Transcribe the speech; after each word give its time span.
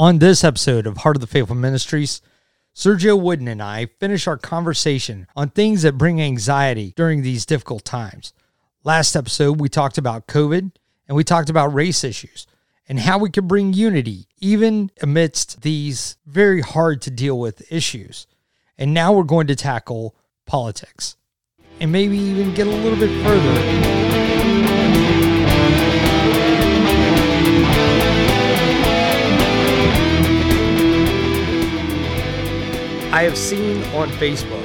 On 0.00 0.18
this 0.18 0.44
episode 0.44 0.86
of 0.86 0.96
Heart 0.96 1.16
of 1.16 1.20
the 1.20 1.26
Faithful 1.26 1.54
Ministries, 1.54 2.22
Sergio 2.74 3.20
Wooden 3.20 3.46
and 3.46 3.62
I 3.62 3.84
finish 3.84 4.26
our 4.26 4.38
conversation 4.38 5.26
on 5.36 5.50
things 5.50 5.82
that 5.82 5.98
bring 5.98 6.22
anxiety 6.22 6.94
during 6.96 7.20
these 7.20 7.44
difficult 7.44 7.84
times. 7.84 8.32
Last 8.82 9.14
episode, 9.14 9.60
we 9.60 9.68
talked 9.68 9.98
about 9.98 10.26
COVID 10.26 10.72
and 11.06 11.16
we 11.18 11.22
talked 11.22 11.50
about 11.50 11.74
race 11.74 12.02
issues 12.02 12.46
and 12.88 13.00
how 13.00 13.18
we 13.18 13.28
can 13.28 13.46
bring 13.46 13.74
unity 13.74 14.26
even 14.38 14.90
amidst 15.02 15.60
these 15.60 16.16
very 16.24 16.62
hard 16.62 17.02
to 17.02 17.10
deal 17.10 17.38
with 17.38 17.70
issues. 17.70 18.26
And 18.78 18.94
now 18.94 19.12
we're 19.12 19.24
going 19.24 19.48
to 19.48 19.54
tackle 19.54 20.16
politics 20.46 21.16
and 21.78 21.92
maybe 21.92 22.16
even 22.16 22.54
get 22.54 22.66
a 22.66 22.70
little 22.70 22.98
bit 22.98 23.22
further. 23.22 24.19
I 33.12 33.24
have 33.24 33.36
seen 33.36 33.82
on 33.92 34.08
Facebook 34.10 34.64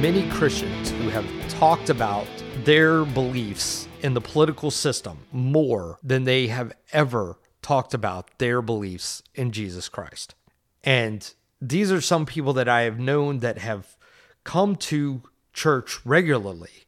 many 0.00 0.30
Christians 0.30 0.92
who 0.92 1.08
have 1.08 1.26
talked 1.48 1.90
about 1.90 2.28
their 2.62 3.04
beliefs 3.04 3.88
in 4.02 4.14
the 4.14 4.20
political 4.20 4.70
system 4.70 5.26
more 5.32 5.98
than 6.00 6.22
they 6.22 6.46
have 6.46 6.72
ever 6.92 7.40
talked 7.62 7.92
about 7.92 8.38
their 8.38 8.62
beliefs 8.62 9.24
in 9.34 9.50
Jesus 9.50 9.88
Christ. 9.88 10.36
And 10.84 11.34
these 11.60 11.90
are 11.90 12.00
some 12.00 12.26
people 12.26 12.52
that 12.52 12.68
I 12.68 12.82
have 12.82 13.00
known 13.00 13.40
that 13.40 13.58
have 13.58 13.96
come 14.44 14.76
to 14.76 15.22
church 15.52 15.98
regularly, 16.06 16.86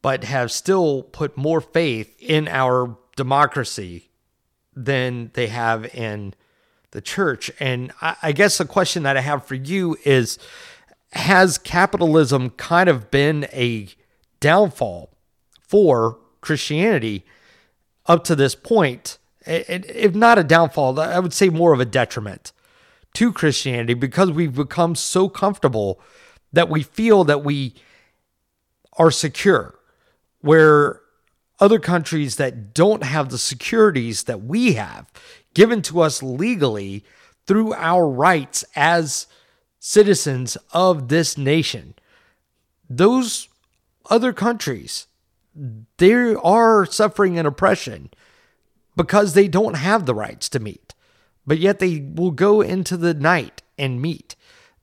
but 0.00 0.24
have 0.24 0.50
still 0.50 1.02
put 1.02 1.36
more 1.36 1.60
faith 1.60 2.16
in 2.18 2.48
our 2.48 2.96
democracy 3.14 4.08
than 4.74 5.32
they 5.34 5.48
have 5.48 5.84
in 5.94 6.32
the 6.92 7.00
church. 7.00 7.50
And 7.60 7.92
I, 8.00 8.16
I 8.22 8.32
guess 8.32 8.58
the 8.58 8.64
question 8.64 9.02
that 9.04 9.16
I 9.16 9.20
have 9.20 9.44
for 9.44 9.54
you 9.54 9.96
is 10.04 10.38
Has 11.12 11.58
capitalism 11.58 12.50
kind 12.50 12.88
of 12.88 13.10
been 13.10 13.46
a 13.52 13.88
downfall 14.40 15.10
for 15.66 16.18
Christianity 16.40 17.24
up 18.06 18.24
to 18.24 18.34
this 18.34 18.54
point? 18.54 19.18
If 19.46 20.14
not 20.14 20.38
a 20.38 20.44
downfall, 20.44 21.00
I 21.00 21.18
would 21.18 21.32
say 21.32 21.48
more 21.48 21.72
of 21.72 21.80
a 21.80 21.84
detriment 21.84 22.52
to 23.14 23.32
Christianity 23.32 23.94
because 23.94 24.30
we've 24.30 24.54
become 24.54 24.94
so 24.94 25.28
comfortable 25.28 26.00
that 26.52 26.68
we 26.68 26.82
feel 26.82 27.24
that 27.24 27.42
we 27.42 27.74
are 28.94 29.10
secure, 29.10 29.78
where 30.40 31.00
other 31.58 31.78
countries 31.78 32.36
that 32.36 32.74
don't 32.74 33.02
have 33.02 33.30
the 33.30 33.38
securities 33.38 34.24
that 34.24 34.42
we 34.42 34.74
have 34.74 35.10
given 35.54 35.82
to 35.82 36.00
us 36.00 36.22
legally 36.22 37.04
through 37.46 37.74
our 37.74 38.08
rights 38.08 38.64
as 38.76 39.26
citizens 39.78 40.56
of 40.72 41.08
this 41.08 41.36
nation. 41.36 41.94
Those 42.88 43.48
other 44.08 44.32
countries, 44.32 45.06
they 45.98 46.12
are 46.12 46.86
suffering 46.86 47.38
an 47.38 47.46
oppression 47.46 48.10
because 48.96 49.32
they 49.32 49.48
don't 49.48 49.74
have 49.74 50.06
the 50.06 50.14
rights 50.14 50.48
to 50.50 50.60
meet, 50.60 50.94
but 51.46 51.58
yet 51.58 51.78
they 51.78 52.00
will 52.14 52.30
go 52.30 52.60
into 52.60 52.96
the 52.96 53.14
night 53.14 53.62
and 53.78 54.02
meet. 54.02 54.36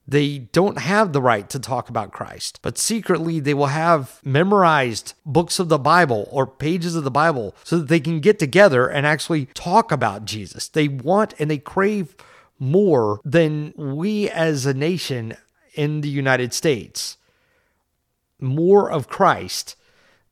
They 0.08 0.38
don't 0.38 0.78
have 0.78 1.12
the 1.12 1.20
right 1.20 1.50
to 1.50 1.58
talk 1.58 1.90
about 1.90 2.12
Christ, 2.12 2.60
but 2.62 2.78
secretly 2.78 3.40
they 3.40 3.52
will 3.52 3.66
have 3.66 4.22
memorized 4.24 5.12
books 5.26 5.58
of 5.58 5.68
the 5.68 5.78
Bible 5.78 6.26
or 6.30 6.46
pages 6.46 6.96
of 6.96 7.04
the 7.04 7.10
Bible 7.10 7.54
so 7.62 7.76
that 7.76 7.88
they 7.88 8.00
can 8.00 8.20
get 8.20 8.38
together 8.38 8.88
and 8.88 9.06
actually 9.06 9.46
talk 9.52 9.92
about 9.92 10.24
Jesus. 10.24 10.66
They 10.66 10.88
want 10.88 11.34
and 11.38 11.50
they 11.50 11.58
crave 11.58 12.16
more 12.58 13.20
than 13.22 13.74
we 13.76 14.30
as 14.30 14.64
a 14.64 14.72
nation 14.72 15.36
in 15.74 16.00
the 16.00 16.08
United 16.08 16.54
States, 16.54 17.18
more 18.40 18.90
of 18.90 19.08
Christ 19.08 19.76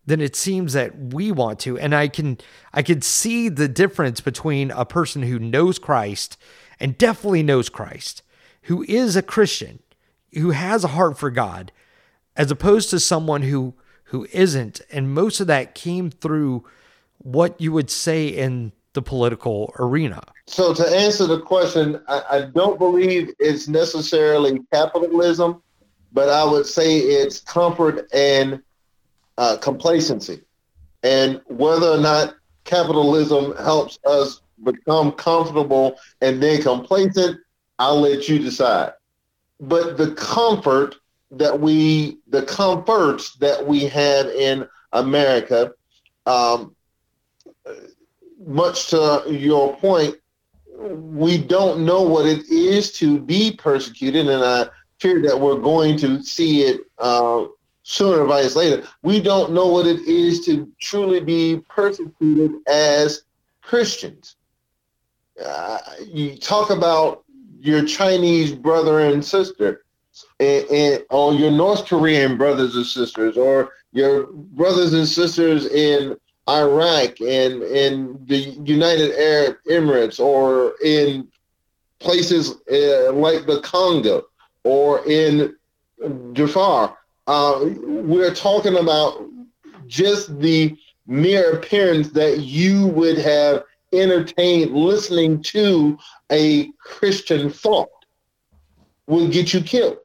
than 0.07 0.23
it 0.23 0.35
seems 0.35 0.73
that 0.73 0.97
we 0.97 1.31
want 1.31 1.59
to. 1.61 1.79
And 1.79 1.95
i 1.95 2.09
can 2.09 2.39
i 2.73 2.81
can 2.81 3.03
see 3.03 3.49
the 3.49 3.69
difference 3.69 4.21
between 4.21 4.71
a 4.71 4.85
person 4.85 5.23
who 5.23 5.39
knows 5.39 5.79
christ 5.79 6.39
and 6.81 6.97
definitely 6.97 7.43
knows 7.43 7.69
christ 7.69 8.23
who 8.67 8.85
is 8.89 9.17
a 9.17 9.23
Christian, 9.23 9.81
who 10.33 10.51
has 10.51 10.85
a 10.85 10.89
heart 10.89 11.19
for 11.19 11.31
God, 11.31 11.73
as 12.37 12.51
opposed 12.51 12.91
to 12.91 13.01
someone 13.01 13.43
who 13.43 13.75
who 14.11 14.27
isn't. 14.33 14.81
And 14.91 15.13
most 15.13 15.41
of 15.41 15.49
that 15.49 15.75
came 15.75 16.11
through 16.11 16.65
what 17.19 17.61
you 17.61 17.73
would 17.73 17.91
say 17.91 18.29
in 18.29 18.73
the 18.93 19.03
political 19.03 19.73
arena. 19.81 20.23
So 20.47 20.73
to 20.75 20.87
answer 20.89 21.27
the 21.27 21.41
question, 21.41 22.01
I, 22.07 22.23
I 22.31 22.41
don't 22.43 22.79
believe 22.79 23.35
it's 23.41 23.67
necessarily 23.67 24.61
capitalism, 24.73 25.61
but 26.13 26.29
I 26.29 26.45
would 26.45 26.67
say 26.67 26.99
it's 26.99 27.41
comfort 27.41 28.09
and 28.13 28.63
uh, 29.39 29.57
complacency. 29.57 30.43
And 31.03 31.41
whether 31.47 31.89
or 31.89 31.99
not 31.99 32.37
capitalism 32.65 33.57
helps 33.57 33.99
us 34.07 34.41
become 34.63 35.13
comfortable 35.13 35.97
and 36.21 36.43
then 36.43 36.63
complacent, 36.63 37.41
I'll 37.79 38.01
let 38.01 38.29
you 38.29 38.39
decide. 38.39 38.93
But 39.61 39.97
the 39.97 40.13
comfort 40.13 40.97
that 41.33 41.59
we, 41.59 42.19
the 42.29 42.43
comforts 42.43 43.35
that 43.37 43.67
we 43.67 43.85
have 43.87 44.27
in 44.27 44.67
America, 44.93 45.73
um, 46.27 46.75
much 48.45 48.89
to 48.89 49.25
your 49.29 49.77
point, 49.77 50.17
we 50.79 51.39
don't 51.39 51.85
know 51.85 52.03
what 52.03 52.27
it 52.27 52.47
is 52.49 52.93
to 52.93 53.19
be 53.19 53.53
persecuted, 53.53 54.29
and 54.29 54.45
I 54.45 54.67
fear 54.99 55.23
that 55.23 55.39
we're 55.39 55.59
going 55.59 55.97
to 55.99 56.23
see 56.23 56.63
it 56.63 56.83
uh, 56.99 57.47
sooner 57.83 58.23
or 58.23 58.29
later. 58.29 58.87
We 59.03 59.21
don't 59.21 59.53
know 59.53 59.67
what 59.67 59.87
it 59.87 60.01
is 60.03 60.45
to 60.47 60.71
truly 60.81 61.21
be 61.21 61.63
persecuted 61.69 62.53
as 62.69 63.23
Christians. 63.63 64.37
Uh, 65.43 65.79
you 66.05 66.37
talk 66.37 66.71
about 66.71 67.25
your 67.67 67.85
Chinese 67.85 68.53
brother 68.53 69.01
and 69.01 69.25
sister, 69.25 69.83
and, 70.41 70.65
and, 70.71 71.05
or 71.11 71.35
your 71.35 71.51
North 71.51 71.87
Korean 71.87 72.37
brothers 72.37 72.77
and 72.77 72.87
sisters, 72.87 73.37
or 73.37 73.73
your 73.93 74.27
brothers 74.33 74.93
and 74.93 75.07
sisters 75.07 75.67
in 75.67 76.17
Iraq 76.49 77.21
and 77.21 77.63
in 77.63 78.19
the 78.27 78.39
United 78.65 79.13
Arab 79.19 79.57
Emirates, 79.69 80.21
or 80.21 80.75
in 80.85 81.29
places 81.99 82.55
uh, 82.71 83.13
like 83.13 83.47
the 83.47 83.61
Congo, 83.63 84.25
or 84.65 85.05
in 85.07 85.55
Jafar. 86.33 86.97
Uh, 87.27 87.65
we're 87.83 88.35
talking 88.35 88.77
about 88.77 89.27
just 89.87 90.39
the 90.41 90.77
mere 91.07 91.53
appearance 91.53 92.11
that 92.11 92.41
you 92.41 92.89
would 92.89 93.19
have 93.19 93.65
entertained 93.93 94.73
listening 94.73 95.43
to 95.43 95.99
a 96.31 96.71
Christian 96.79 97.51
thought 97.51 97.89
will 99.07 99.29
get 99.29 99.55
you 99.55 99.61
killed. 99.61 99.99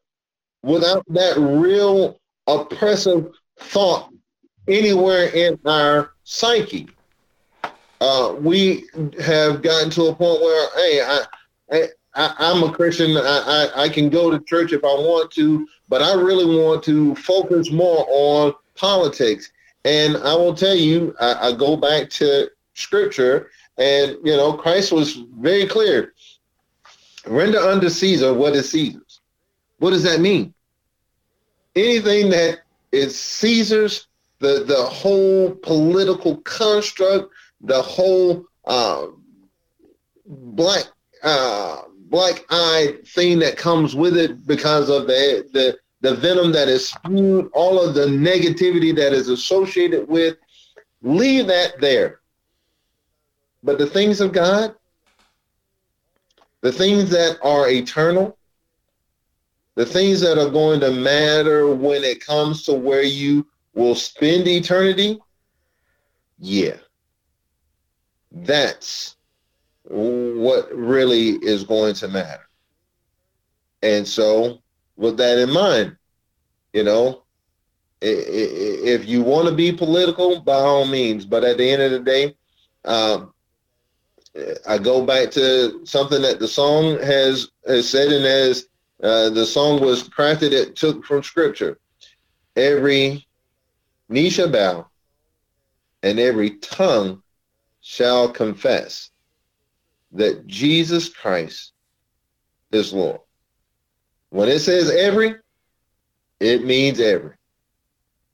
Without 0.64 1.03
that 1.09 1.38
real 1.38 2.20
oppressive 2.47 3.31
thought 3.59 4.09
anywhere 4.68 5.25
in 5.28 5.59
our 5.66 6.12
psyche, 6.24 6.88
uh, 8.00 8.36
we 8.40 8.86
have 9.24 9.62
gotten 9.62 9.90
to 9.91 10.06
a 10.06 10.16
point 10.16 10.41
where, 10.41 10.70
hey, 10.75 11.02
I, 11.02 11.25
I, 11.72 11.88
I, 12.16 12.52
am 12.52 12.64
a 12.64 12.72
Christian. 12.72 13.16
I, 13.16 13.70
I, 13.75 13.84
I 13.84 13.90
can 13.90 14.09
go 14.09 14.31
to 14.31 14.40
church 14.44 14.74
if 14.74 14.84
I 14.84 14.88
want 14.88 15.31
to, 15.31 15.68
but 15.88 16.02
I 16.02 16.14
really 16.14 16.59
want 16.59 16.84
to 16.84 17.16
focus 17.16 17.72
more 17.72 18.06
on 18.09 18.53
politics. 18.75 19.52
And 19.86 20.18
I 20.18 20.36
will 20.36 20.53
tell 20.53 20.75
you, 20.75 21.16
I, 21.20 21.50
I 21.50 21.52
go 21.53 21.75
back 21.75 22.09
to 22.12 22.50
scripture 22.74 23.50
and, 23.81 24.18
you 24.24 24.38
know, 24.38 24.53
Christ 24.53 24.92
was 24.92 25.24
very 25.40 25.66
clear. 25.66 26.14
Render 27.26 27.58
unto 27.58 27.90
Caesar 27.90 28.32
what 28.32 28.56
is 28.56 28.70
Caesar's. 28.70 29.22
What 29.79 29.90
does 29.90 30.03
that 30.03 30.20
mean? 30.20 30.53
Anything 31.76 32.29
that 32.29 32.59
is 32.91 33.20
Caesar's, 33.20 34.08
the, 34.38 34.64
the 34.67 34.84
whole 34.84 35.50
political 35.56 36.38
construct, 36.41 37.34
the 37.61 37.82
whole 37.82 38.46
uh, 38.66 39.08
black 40.28 40.85
uh, 41.23 41.82
black 42.09 42.46
eye 42.50 42.97
thing 43.06 43.40
that 43.40 43.58
comes 43.58 43.96
with 43.96 44.16
it 44.17 44.46
because 44.46 44.90
of 44.90 45.08
the, 45.08 45.47
the 45.53 45.78
the 46.02 46.16
venom 46.16 46.52
that 46.52 46.67
is 46.67 46.90
spewed, 46.90 47.50
all 47.53 47.79
of 47.79 47.94
the 47.94 48.06
negativity 48.06 48.96
that 48.96 49.14
is 49.14 49.29
associated 49.29 50.08
with, 50.08 50.38
leave 51.03 51.47
that 51.47 51.79
there. 51.79 52.21
But 53.63 53.78
the 53.78 53.85
things 53.85 54.22
of 54.22 54.34
God, 54.34 54.75
the 56.61 56.72
things 56.72 57.09
that 57.09 57.37
are 57.43 57.69
eternal, 57.69 58.37
the 59.75 59.85
things 59.85 60.19
that 60.22 60.37
are 60.37 60.49
going 60.49 60.79
to 60.81 60.91
matter 60.91 61.73
when 61.73 62.03
it 62.03 62.25
comes 62.25 62.63
to 62.63 62.73
where 62.73 63.03
you 63.03 63.47
will 63.73 63.96
spend 63.96 64.47
eternity, 64.47 65.19
yeah. 66.40 66.78
That's 68.31 69.16
what 69.84 70.73
really 70.73 71.31
is 71.43 71.63
going 71.63 71.96
to 71.96 72.08
matter. 72.08 72.47
And 73.81 74.08
so, 74.08 74.59
with 74.96 75.17
that 75.17 75.40
in 75.40 75.52
mind, 75.52 75.97
you 76.73 76.84
know, 76.84 77.23
if 78.02 79.08
you 79.08 79.22
want 79.22 79.47
to 79.47 79.53
be 79.53 79.72
political, 79.72 80.40
by 80.41 80.55
all 80.55 80.85
means. 80.85 81.25
But 81.25 81.43
at 81.43 81.58
the 81.58 81.69
end 81.69 81.81
of 81.81 81.91
the 81.91 81.99
day, 81.99 82.35
um, 82.85 83.34
I 84.68 84.78
go 84.78 85.06
back 85.06 85.32
to 85.32 85.86
something 85.86 86.22
that 86.22 86.40
the 86.40 86.48
song 86.48 87.00
has, 87.00 87.50
has 87.68 87.90
said, 87.90 88.12
and 88.12 88.26
as 88.26 88.68
uh, 89.04 89.30
the 89.30 89.46
song 89.46 89.82
was 89.82 90.08
crafted, 90.08 90.52
it 90.52 90.76
took 90.76 91.04
from 91.04 91.24
Scripture. 91.24 91.80
Every 92.56 93.28
knee 94.08 94.30
shall 94.30 94.50
bow, 94.50 94.88
and 96.04 96.20
every 96.20 96.52
tongue 96.58 97.22
shall 97.82 98.30
confess 98.30 99.10
that 100.14 100.48
Jesus 100.48 101.10
Christ 101.10 101.74
is 102.72 102.94
Lord. 102.94 103.20
When 104.30 104.48
it 104.48 104.60
says 104.60 104.90
every, 104.90 105.36
it 106.40 106.66
means 106.66 107.00
every. 107.00 107.36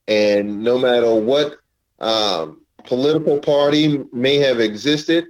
And 0.07 0.63
no 0.63 0.77
matter 0.77 1.13
what 1.15 1.57
um, 1.99 2.61
political 2.85 3.39
party 3.39 4.03
may 4.13 4.37
have 4.37 4.59
existed, 4.59 5.25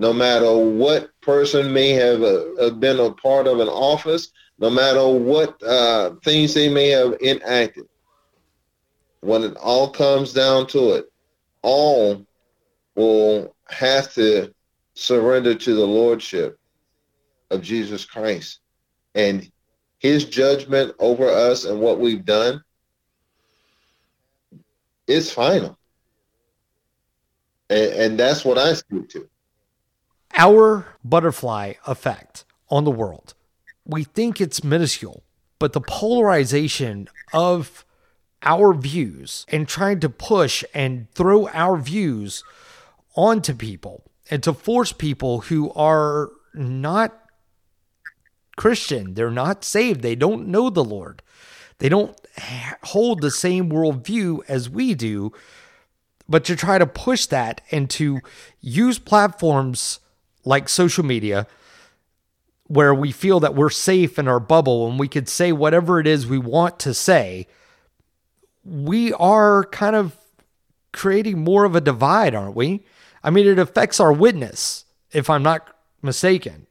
no 0.00 0.14
matter 0.14 0.56
what 0.56 1.10
person 1.20 1.74
may 1.74 1.90
have 1.90 2.22
uh, 2.22 2.70
been 2.70 2.98
a 2.98 3.12
part 3.12 3.46
of 3.46 3.60
an 3.60 3.68
office, 3.68 4.32
no 4.58 4.70
matter 4.70 5.06
what 5.06 5.62
uh, 5.62 6.14
things 6.24 6.54
they 6.54 6.70
may 6.70 6.88
have 6.88 7.12
enacted, 7.20 7.84
when 9.20 9.42
it 9.42 9.54
all 9.58 9.90
comes 9.90 10.32
down 10.32 10.66
to 10.66 10.94
it, 10.94 11.04
all 11.60 12.24
will 12.94 13.54
have 13.68 14.10
to 14.14 14.54
surrender 14.94 15.54
to 15.54 15.74
the 15.74 15.86
lordship 15.86 16.58
of 17.50 17.60
Jesus 17.60 18.06
Christ 18.06 18.60
and 19.14 19.52
his 19.98 20.24
judgment 20.24 20.94
over 20.98 21.28
us 21.28 21.66
and 21.66 21.78
what 21.78 22.00
we've 22.00 22.24
done 22.24 22.62
is 25.06 25.30
final. 25.30 25.76
And, 27.68 27.92
and 27.92 28.18
that's 28.18 28.46
what 28.46 28.56
I 28.56 28.72
speak 28.72 29.10
to. 29.10 29.28
Our 30.36 30.86
butterfly 31.04 31.74
effect 31.86 32.44
on 32.68 32.84
the 32.84 32.90
world. 32.90 33.34
We 33.84 34.04
think 34.04 34.40
it's 34.40 34.62
minuscule, 34.62 35.22
but 35.58 35.72
the 35.72 35.80
polarization 35.80 37.08
of 37.32 37.84
our 38.42 38.72
views 38.72 39.44
and 39.48 39.68
trying 39.68 40.00
to 40.00 40.08
push 40.08 40.64
and 40.72 41.10
throw 41.12 41.48
our 41.48 41.76
views 41.76 42.42
onto 43.14 43.54
people 43.54 44.04
and 44.30 44.42
to 44.42 44.52
force 44.52 44.92
people 44.92 45.42
who 45.42 45.70
are 45.72 46.30
not 46.54 47.18
Christian, 48.56 49.14
they're 49.14 49.30
not 49.30 49.64
saved, 49.64 50.02
they 50.02 50.14
don't 50.14 50.46
know 50.46 50.70
the 50.70 50.84
Lord, 50.84 51.22
they 51.78 51.88
don't 51.88 52.18
hold 52.84 53.20
the 53.20 53.30
same 53.30 53.70
worldview 53.70 54.40
as 54.48 54.68
we 54.68 54.94
do, 54.94 55.32
but 56.28 56.44
to 56.44 56.54
try 56.54 56.78
to 56.78 56.86
push 56.86 57.26
that 57.26 57.60
and 57.70 57.90
to 57.90 58.20
use 58.60 58.98
platforms 58.98 59.98
like 60.44 60.68
social 60.68 61.04
media 61.04 61.46
where 62.70 62.94
we 62.94 63.10
feel 63.10 63.40
that 63.40 63.54
we're 63.54 63.68
safe 63.68 64.16
in 64.18 64.28
our 64.28 64.38
bubble 64.38 64.88
and 64.88 64.98
we 64.98 65.08
could 65.08 65.28
say 65.28 65.50
whatever 65.50 65.98
it 65.98 66.06
is 66.06 66.26
we 66.26 66.38
want 66.38 66.78
to 66.78 66.94
say, 66.94 67.46
we 68.64 69.12
are 69.14 69.64
kind 69.64 69.96
of 69.96 70.16
creating 70.92 71.38
more 71.38 71.64
of 71.64 71.74
a 71.74 71.80
divide, 71.80 72.32
aren't 72.34 72.54
we? 72.54 72.84
I 73.24 73.30
mean, 73.30 73.46
it 73.46 73.58
affects 73.58 73.98
our 73.98 74.12
witness, 74.12 74.84
if 75.12 75.28
I'm 75.28 75.42
not 75.42 75.76
mistaken. 76.00 76.66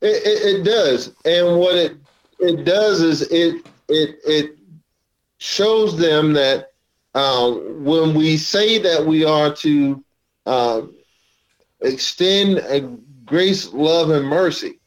It, 0.00 0.22
it, 0.26 0.60
it 0.60 0.64
does, 0.64 1.14
and 1.26 1.58
what 1.58 1.76
it 1.76 1.96
it 2.38 2.64
does 2.64 3.02
is 3.02 3.20
it 3.30 3.66
it 3.90 4.18
it 4.24 4.56
shows 5.36 5.98
them 5.98 6.32
that 6.32 6.72
uh, 7.14 7.50
when 7.50 8.14
we 8.14 8.38
say 8.38 8.78
that 8.78 9.04
we 9.04 9.26
are 9.26 9.54
to 9.56 10.02
uh, 10.46 10.82
extend 11.82 13.00
grace, 13.24 13.72
love, 13.72 14.10
and 14.10 14.26
mercy, 14.26 14.80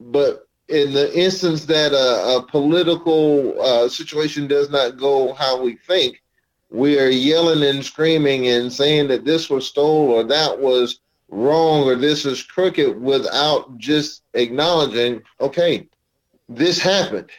but 0.00 0.46
in 0.68 0.92
the 0.92 1.16
instance 1.18 1.66
that 1.66 1.92
a, 1.92 2.36
a 2.36 2.46
political 2.46 3.60
uh, 3.60 3.88
situation 3.88 4.46
does 4.46 4.70
not 4.70 4.96
go 4.96 5.34
how 5.34 5.60
we 5.60 5.76
think, 5.76 6.22
we 6.70 6.98
are 6.98 7.08
yelling 7.08 7.62
and 7.62 7.84
screaming 7.84 8.48
and 8.48 8.72
saying 8.72 9.08
that 9.08 9.24
this 9.24 9.48
was 9.48 9.66
stole 9.66 10.10
or 10.10 10.24
that 10.24 10.58
was 10.58 11.00
wrong 11.28 11.84
or 11.84 11.94
this 11.94 12.24
is 12.24 12.42
crooked 12.42 13.00
without 13.00 13.76
just 13.78 14.22
acknowledging, 14.34 15.22
okay, 15.40 15.86
this 16.48 16.78
happened. 16.78 17.30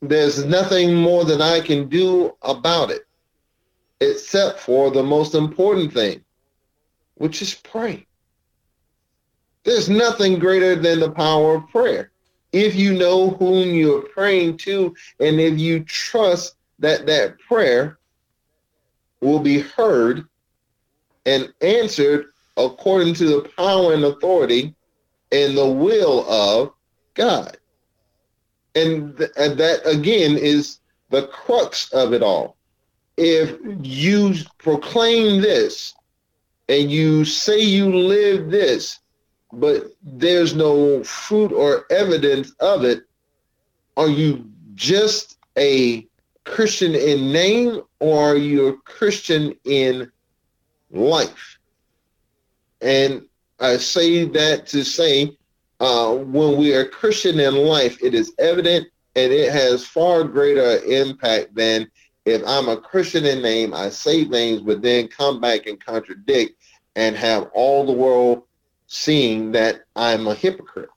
There's 0.00 0.44
nothing 0.44 0.94
more 0.94 1.24
that 1.24 1.40
I 1.40 1.60
can 1.60 1.88
do 1.88 2.32
about 2.42 2.90
it 2.90 3.02
except 4.00 4.60
for 4.60 4.90
the 4.90 5.02
most 5.02 5.34
important 5.34 5.92
thing, 5.92 6.22
which 7.18 7.42
is 7.42 7.54
pray. 7.54 8.06
There's 9.64 9.88
nothing 9.88 10.38
greater 10.38 10.74
than 10.76 11.00
the 11.00 11.10
power 11.10 11.56
of 11.56 11.68
prayer. 11.68 12.10
If 12.52 12.74
you 12.74 12.94
know 12.94 13.30
whom 13.30 13.74
you're 13.74 14.08
praying 14.08 14.56
to, 14.58 14.94
and 15.20 15.38
if 15.38 15.58
you 15.58 15.84
trust 15.84 16.54
that 16.78 17.06
that 17.06 17.38
prayer 17.40 17.98
will 19.20 19.40
be 19.40 19.60
heard 19.60 20.26
and 21.26 21.52
answered 21.60 22.26
according 22.56 23.14
to 23.14 23.26
the 23.26 23.48
power 23.56 23.92
and 23.92 24.04
authority 24.04 24.74
and 25.32 25.56
the 25.56 25.66
will 25.66 26.28
of 26.30 26.72
God. 27.14 27.58
And, 28.74 29.16
th- 29.18 29.30
and 29.36 29.58
that 29.58 29.86
again 29.86 30.38
is 30.38 30.78
the 31.10 31.26
crux 31.26 31.92
of 31.92 32.12
it 32.12 32.22
all. 32.22 32.56
If 33.16 33.58
you 33.82 34.34
proclaim 34.58 35.42
this 35.42 35.94
and 36.68 36.90
you 36.90 37.24
say 37.24 37.60
you 37.60 37.94
live 37.94 38.50
this, 38.50 38.98
but 39.52 39.92
there's 40.02 40.54
no 40.54 41.02
fruit 41.04 41.52
or 41.52 41.84
evidence 41.90 42.52
of 42.60 42.84
it, 42.84 43.04
are 43.96 44.08
you 44.08 44.48
just 44.74 45.38
a 45.56 46.06
Christian 46.44 46.94
in 46.94 47.30
name 47.32 47.82
or 48.00 48.30
are 48.30 48.36
you 48.36 48.68
a 48.68 48.76
Christian 48.78 49.54
in 49.64 50.10
life. 50.90 51.58
And 52.80 53.26
I 53.60 53.76
say 53.76 54.24
that 54.24 54.66
to 54.68 54.84
say 54.84 55.36
uh, 55.80 56.14
when 56.14 56.56
we 56.56 56.74
are 56.74 56.86
Christian 56.86 57.40
in 57.40 57.54
life, 57.54 58.02
it 58.02 58.14
is 58.14 58.32
evident 58.38 58.88
and 59.16 59.32
it 59.32 59.52
has 59.52 59.84
far 59.84 60.24
greater 60.24 60.78
impact 60.84 61.54
than 61.54 61.90
if 62.24 62.42
I'm 62.46 62.68
a 62.68 62.76
Christian 62.76 63.24
in 63.24 63.42
name, 63.42 63.72
I 63.74 63.88
say 63.88 64.24
things, 64.24 64.60
but 64.60 64.82
then 64.82 65.08
come 65.08 65.40
back 65.40 65.66
and 65.66 65.82
contradict 65.82 66.57
and 66.98 67.16
have 67.16 67.48
all 67.54 67.86
the 67.86 67.92
world 67.92 68.42
seeing 68.88 69.52
that 69.52 69.82
I'm 69.94 70.26
a 70.26 70.34
hypocrite. 70.34 70.90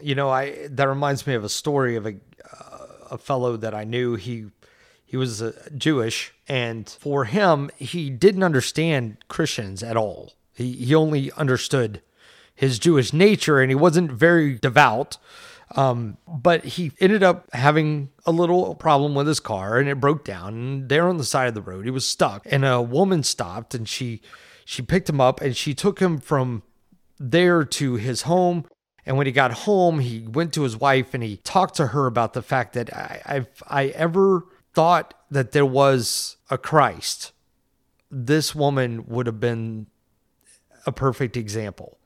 You 0.00 0.14
know, 0.14 0.30
I 0.30 0.66
that 0.70 0.88
reminds 0.88 1.26
me 1.26 1.34
of 1.34 1.44
a 1.44 1.48
story 1.50 1.94
of 1.94 2.06
a 2.06 2.14
uh, 2.50 2.86
a 3.10 3.18
fellow 3.18 3.58
that 3.58 3.74
I 3.74 3.84
knew. 3.84 4.14
He 4.14 4.46
he 5.04 5.18
was 5.18 5.42
uh, 5.42 5.52
Jewish, 5.76 6.32
and 6.48 6.88
for 6.88 7.26
him, 7.26 7.70
he 7.76 8.08
didn't 8.08 8.42
understand 8.42 9.18
Christians 9.28 9.82
at 9.82 9.96
all. 9.96 10.32
He, 10.54 10.72
he 10.72 10.94
only 10.94 11.30
understood 11.32 12.00
his 12.54 12.78
Jewish 12.78 13.12
nature, 13.12 13.60
and 13.60 13.70
he 13.70 13.74
wasn't 13.74 14.10
very 14.10 14.58
devout. 14.58 15.18
Um, 15.74 16.18
but 16.26 16.64
he 16.64 16.92
ended 17.00 17.22
up 17.22 17.48
having 17.54 18.10
a 18.26 18.32
little 18.32 18.74
problem 18.74 19.14
with 19.14 19.26
his 19.26 19.40
car, 19.40 19.78
and 19.78 19.88
it 19.88 20.00
broke 20.00 20.24
down. 20.24 20.54
And 20.54 20.88
there 20.88 21.08
on 21.08 21.18
the 21.18 21.24
side 21.24 21.48
of 21.48 21.54
the 21.54 21.62
road, 21.62 21.84
he 21.84 21.90
was 21.90 22.08
stuck, 22.08 22.46
and 22.50 22.64
a 22.64 22.80
woman 22.80 23.22
stopped, 23.22 23.74
and 23.74 23.86
she 23.86 24.22
she 24.64 24.82
picked 24.82 25.08
him 25.08 25.20
up, 25.20 25.40
and 25.40 25.56
she 25.56 25.74
took 25.74 26.00
him 26.00 26.18
from 26.18 26.62
there 27.18 27.64
to 27.64 27.94
his 27.94 28.22
home. 28.22 28.64
And 29.04 29.16
when 29.16 29.26
he 29.26 29.32
got 29.32 29.52
home, 29.52 30.00
he 30.00 30.26
went 30.26 30.52
to 30.54 30.62
his 30.62 30.76
wife 30.76 31.12
and 31.12 31.22
he 31.22 31.38
talked 31.38 31.74
to 31.76 31.88
her 31.88 32.06
about 32.06 32.34
the 32.34 32.42
fact 32.42 32.74
that 32.74 32.94
I, 32.94 33.20
I've 33.26 33.62
I 33.66 33.86
ever 33.88 34.44
thought 34.74 35.14
that 35.30 35.52
there 35.52 35.66
was 35.66 36.36
a 36.50 36.58
Christ, 36.58 37.32
this 38.10 38.54
woman 38.54 39.04
would 39.06 39.26
have 39.26 39.40
been 39.40 39.86
a 40.86 40.92
perfect 40.92 41.36
example 41.36 41.98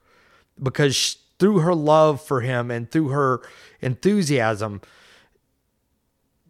because 0.62 1.18
through 1.38 1.58
her 1.58 1.74
love 1.74 2.22
for 2.22 2.40
him 2.40 2.70
and 2.70 2.90
through 2.90 3.08
her 3.08 3.42
enthusiasm, 3.80 4.80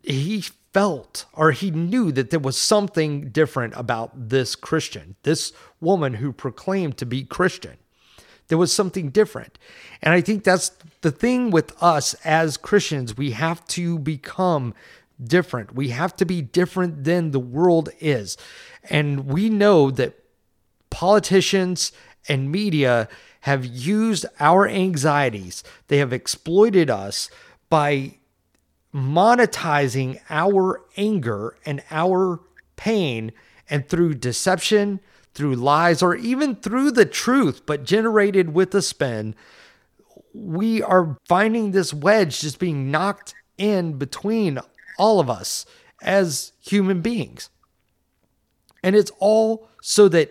he 0.02 0.44
felt 0.76 1.25
or 1.33 1.52
he 1.52 1.71
knew 1.71 2.12
that 2.12 2.28
there 2.28 2.38
was 2.38 2.54
something 2.54 3.30
different 3.30 3.73
about 3.78 4.28
this 4.28 4.54
Christian, 4.54 5.16
this 5.23 5.54
woman 5.80 6.12
who 6.12 6.35
proclaimed 6.35 6.99
to 6.99 7.06
be 7.06 7.25
Christian. 7.25 7.78
There 8.49 8.59
was 8.59 8.75
something 8.75 9.09
different. 9.09 9.59
And 10.02 10.12
I 10.12 10.21
think 10.21 10.45
that's 10.45 10.73
the 11.00 11.11
thing 11.11 11.50
with 11.50 11.73
us 11.83 12.12
as 12.26 12.59
Christians. 12.59 13.16
We 13.16 13.30
have 13.30 13.66
to 13.68 13.99
become 13.99 14.75
different. 15.25 15.75
We 15.75 15.88
have 16.00 16.14
to 16.16 16.26
be 16.26 16.42
different 16.42 17.04
than 17.04 17.30
the 17.30 17.40
world 17.40 17.88
is. 17.99 18.37
And 18.90 19.25
we 19.28 19.49
know 19.49 19.90
that 19.92 20.18
politicians 20.90 21.90
and 22.28 22.52
media 22.52 23.09
have 23.40 23.64
used 23.64 24.26
our 24.40 24.68
anxieties, 24.68 25.64
they 25.88 25.97
have 25.97 26.12
exploited 26.12 26.90
us 26.90 27.30
by 27.71 28.18
monetizing 28.96 30.18
our 30.30 30.82
anger 30.96 31.54
and 31.66 31.82
our 31.90 32.40
pain, 32.76 33.30
and 33.68 33.88
through 33.88 34.14
deception, 34.14 35.00
through 35.34 35.54
lies, 35.54 36.02
or 36.02 36.16
even 36.16 36.56
through 36.56 36.90
the 36.90 37.04
truth, 37.04 37.66
but 37.66 37.84
generated 37.84 38.54
with 38.54 38.74
a 38.74 38.80
spin, 38.80 39.34
we 40.32 40.82
are 40.82 41.18
finding 41.26 41.72
this 41.72 41.92
wedge 41.92 42.40
just 42.40 42.58
being 42.58 42.90
knocked 42.90 43.34
in 43.58 43.98
between 43.98 44.58
all 44.98 45.20
of 45.20 45.28
us 45.28 45.66
as 46.02 46.52
human 46.60 47.02
beings. 47.02 47.50
And 48.82 48.96
it's 48.96 49.10
all 49.18 49.68
so 49.82 50.08
that 50.08 50.30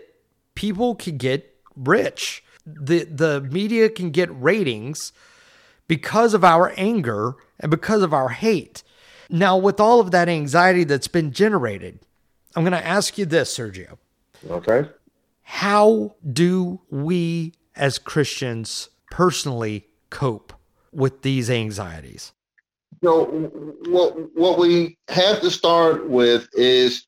people 0.56 0.96
can 0.96 1.18
get 1.18 1.56
rich. 1.76 2.44
The 2.66 3.04
the 3.04 3.42
media 3.42 3.90
can 3.90 4.10
get 4.10 4.30
ratings 4.42 5.12
because 5.88 6.34
of 6.34 6.44
our 6.44 6.74
anger 6.78 7.36
and 7.60 7.72
because 7.72 8.02
of 8.02 8.14
our 8.14 8.30
hate. 8.30 8.84
Now, 9.30 9.58
with 9.58 9.80
all 9.80 10.00
of 10.00 10.12
that 10.12 10.30
anxiety 10.30 10.84
that's 10.84 11.08
been 11.08 11.32
generated, 11.32 12.00
I'm 12.56 12.64
going 12.64 12.74
to 12.74 12.86
ask 12.86 13.18
you 13.18 13.26
this, 13.26 13.56
Sergio. 13.58 13.98
Okay. 14.50 14.88
How 15.44 16.16
do 16.32 16.82
we 16.90 17.54
as 17.76 17.98
Christians 17.98 18.90
personally 19.12 19.88
cope 20.10 20.54
with 20.92 21.22
these 21.22 21.50
anxieties? 21.50 22.34
So, 23.04 23.26
what 23.88 24.36
what 24.36 24.58
we 24.58 24.98
have 25.10 25.42
to 25.42 25.52
start 25.52 26.10
with 26.10 26.48
is 26.54 27.06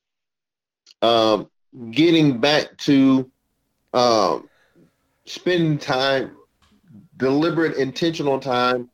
um, 1.02 1.48
getting 1.90 2.38
back 2.38 2.76
to 2.78 3.30
um, 3.94 4.48
spending 5.24 5.78
time, 5.78 6.32
deliberate, 7.16 7.76
intentional 7.76 8.38
time 8.38 8.90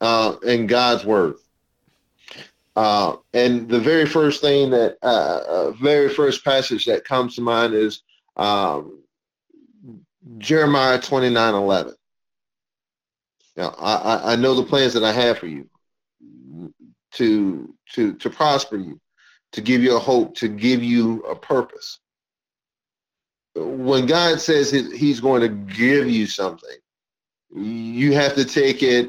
uh, 0.00 0.36
in 0.42 0.66
God's 0.66 1.04
Word. 1.04 1.36
Uh, 2.74 3.16
and 3.32 3.68
the 3.68 3.80
very 3.80 4.04
first 4.04 4.42
thing 4.42 4.70
that, 4.70 4.98
uh, 5.02 5.40
uh, 5.48 5.70
very 5.72 6.10
first 6.10 6.44
passage 6.44 6.84
that 6.84 7.04
comes 7.04 7.34
to 7.34 7.40
mind 7.40 7.72
is 7.72 8.02
um, 8.36 9.02
Jeremiah 10.38 11.00
29 11.00 11.54
11. 11.54 11.94
Now, 13.56 13.74
I, 13.78 14.32
I 14.32 14.36
know 14.36 14.54
the 14.54 14.62
plans 14.62 14.92
that 14.92 15.04
I 15.04 15.12
have 15.12 15.38
for 15.38 15.46
you 15.46 15.66
to, 17.12 17.74
to, 17.94 18.14
to 18.14 18.28
prosper 18.28 18.76
you, 18.76 19.00
to 19.52 19.62
give 19.62 19.82
you 19.82 19.96
a 19.96 20.00
hope, 20.00 20.34
to 20.36 20.48
give 20.48 20.82
you 20.82 21.20
a 21.22 21.34
purpose. 21.34 21.98
When 23.54 24.04
God 24.04 24.38
says 24.38 24.70
he's 24.70 25.20
going 25.20 25.40
to 25.40 25.48
give 25.48 26.10
you 26.10 26.26
something, 26.26 26.76
you 27.54 28.12
have 28.12 28.34
to 28.34 28.44
take 28.44 28.82
it 28.82 29.08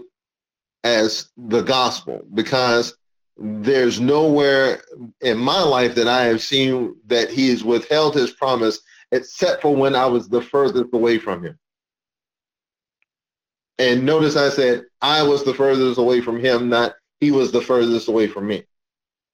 as 0.84 1.29
the 1.38 1.62
gospel 1.62 2.25
because 2.34 2.96
there's 3.38 4.00
nowhere 4.00 4.81
in 5.22 5.38
my 5.38 5.62
life 5.62 5.96
that 5.96 6.07
I 6.07 6.24
have 6.25 6.41
seen 6.41 6.96
that 7.07 7.29
he 7.29 7.50
has 7.50 7.63
withheld 7.63 8.15
his 8.15 8.31
promise 8.31 8.79
except 9.12 9.62
for 9.62 9.75
when 9.75 9.96
I 9.96 10.05
was 10.05 10.27
the 10.27 10.41
furthest 10.41 10.93
away 10.93 11.19
from 11.19 11.43
him. 11.43 11.57
And 13.77 14.05
notice 14.05 14.36
I 14.36 14.50
said 14.50 14.86
I 15.01 15.22
was 15.22 15.43
the 15.43 15.53
furthest 15.53 16.00
away 16.00 16.22
from 16.22 16.39
him, 16.39 16.69
not 16.69 16.96
he 17.19 17.31
was 17.31 17.51
the 17.51 17.62
furthest 17.62 18.07
away 18.07 18.27
from 18.27 18.48
me. 18.48 18.63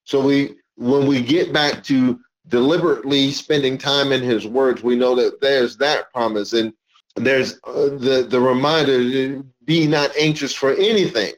So 0.03 0.21
we 0.21 0.55
when 0.75 1.07
we 1.07 1.21
get 1.21 1.53
back 1.53 1.83
to 1.85 2.19
deliberately 2.47 3.31
spending 3.31 3.77
time 3.77 4.11
in 4.11 4.21
his 4.21 4.45
words, 4.45 4.83
we 4.83 4.95
know 4.95 5.15
that 5.15 5.39
there's 5.39 5.77
that 5.77 6.11
promise 6.11 6.53
and 6.53 6.73
there's 7.15 7.59
uh, 7.63 7.89
the 7.97 8.27
the 8.29 8.39
reminder 8.39 9.43
be 9.65 9.87
not 9.87 10.11
anxious 10.17 10.53
for 10.53 10.73
anything 10.73 11.33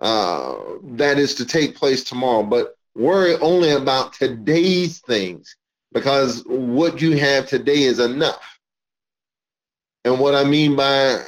uh, 0.00 0.56
that 0.82 1.18
is 1.18 1.34
to 1.36 1.46
take 1.46 1.76
place 1.76 2.04
tomorrow, 2.04 2.42
but 2.42 2.76
worry 2.94 3.36
only 3.36 3.70
about 3.70 4.12
today's 4.12 4.98
things 5.00 5.56
because 5.92 6.42
what 6.46 7.00
you 7.00 7.16
have 7.16 7.46
today 7.46 7.82
is 7.82 7.98
enough. 7.98 8.58
And 10.04 10.18
what 10.18 10.34
I 10.34 10.44
mean 10.44 10.74
by 10.74 11.22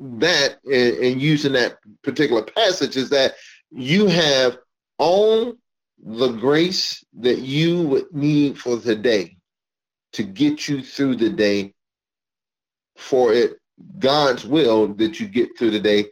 that 0.00 0.58
and 0.64 1.20
using 1.20 1.52
that 1.54 1.78
particular 2.02 2.42
passage 2.42 2.96
is 2.96 3.10
that 3.10 3.34
you 3.70 4.06
have 4.06 4.58
all 4.98 5.54
the 6.02 6.28
grace 6.28 7.04
that 7.18 7.38
you 7.40 7.82
would 7.82 8.12
need 8.12 8.58
for 8.58 8.76
the 8.76 8.96
day 8.96 9.36
to 10.12 10.22
get 10.22 10.68
you 10.68 10.82
through 10.82 11.16
the 11.16 11.30
day 11.30 11.74
for 12.96 13.32
it 13.32 13.59
God's 13.98 14.46
will 14.46 14.94
that 14.94 15.20
you 15.20 15.28
get 15.28 15.56
through 15.58 15.72
the 15.72 15.80
day 15.80 16.06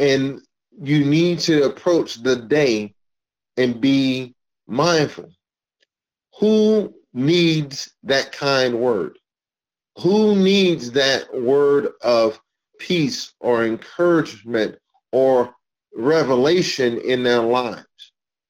and 0.00 0.40
you 0.80 1.04
need 1.04 1.38
to 1.40 1.64
approach 1.64 2.22
the 2.22 2.36
day 2.36 2.94
and 3.56 3.80
be 3.80 4.34
mindful. 4.66 5.30
Who 6.40 6.94
needs 7.12 7.92
that 8.02 8.32
kind 8.32 8.80
word? 8.80 9.18
Who 10.00 10.34
needs 10.34 10.90
that 10.92 11.32
word 11.32 11.88
of 12.02 12.40
peace 12.78 13.32
or 13.38 13.64
encouragement 13.64 14.76
or 15.12 15.54
revelation 15.94 16.98
in 16.98 17.22
their 17.22 17.42
lives? 17.42 17.86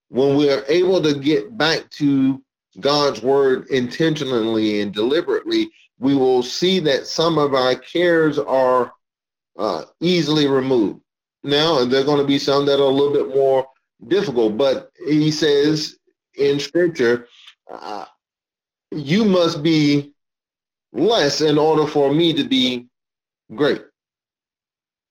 When 0.09 0.37
we 0.37 0.51
are 0.51 0.65
able 0.69 1.03
to 1.03 1.19
get 1.19 1.59
back 1.59 1.91
to 1.93 2.43
God's 2.81 3.23
word 3.23 3.69
intentionally 3.69 4.81
and 4.81 4.93
deliberately, 4.93 5.71
we 5.99 6.15
will 6.15 6.43
see 6.43 6.81
that 6.81 7.07
some 7.07 7.39
of 7.39 7.55
our 7.55 7.75
cares 7.75 8.39
are 8.39 8.93
uh, 9.59 9.85
easily 10.01 10.47
removed 10.47 11.01
now, 11.43 11.81
and 11.81 11.93
there 11.93 12.01
are 12.01 12.07
going 12.07 12.21
to 12.21 12.27
be 12.27 12.39
some 12.39 12.67
that 12.67 12.81
are 12.81 12.85
a 12.85 12.89
little 12.89 13.13
bit 13.13 13.35
more 13.35 13.67
difficult. 14.09 14.57
But 14.57 14.91
he 15.07 15.31
says 15.31 15.97
in 16.37 16.59
Scripture, 16.59 17.29
uh, 17.71 18.07
you 18.91 19.25
must 19.25 19.63
be 19.63 20.13
less 20.93 21.41
in 21.41 21.59
order 21.59 21.87
for 21.87 22.13
me 22.13 22.33
to 22.33 22.45
be 22.45 22.87
great. 23.55 23.83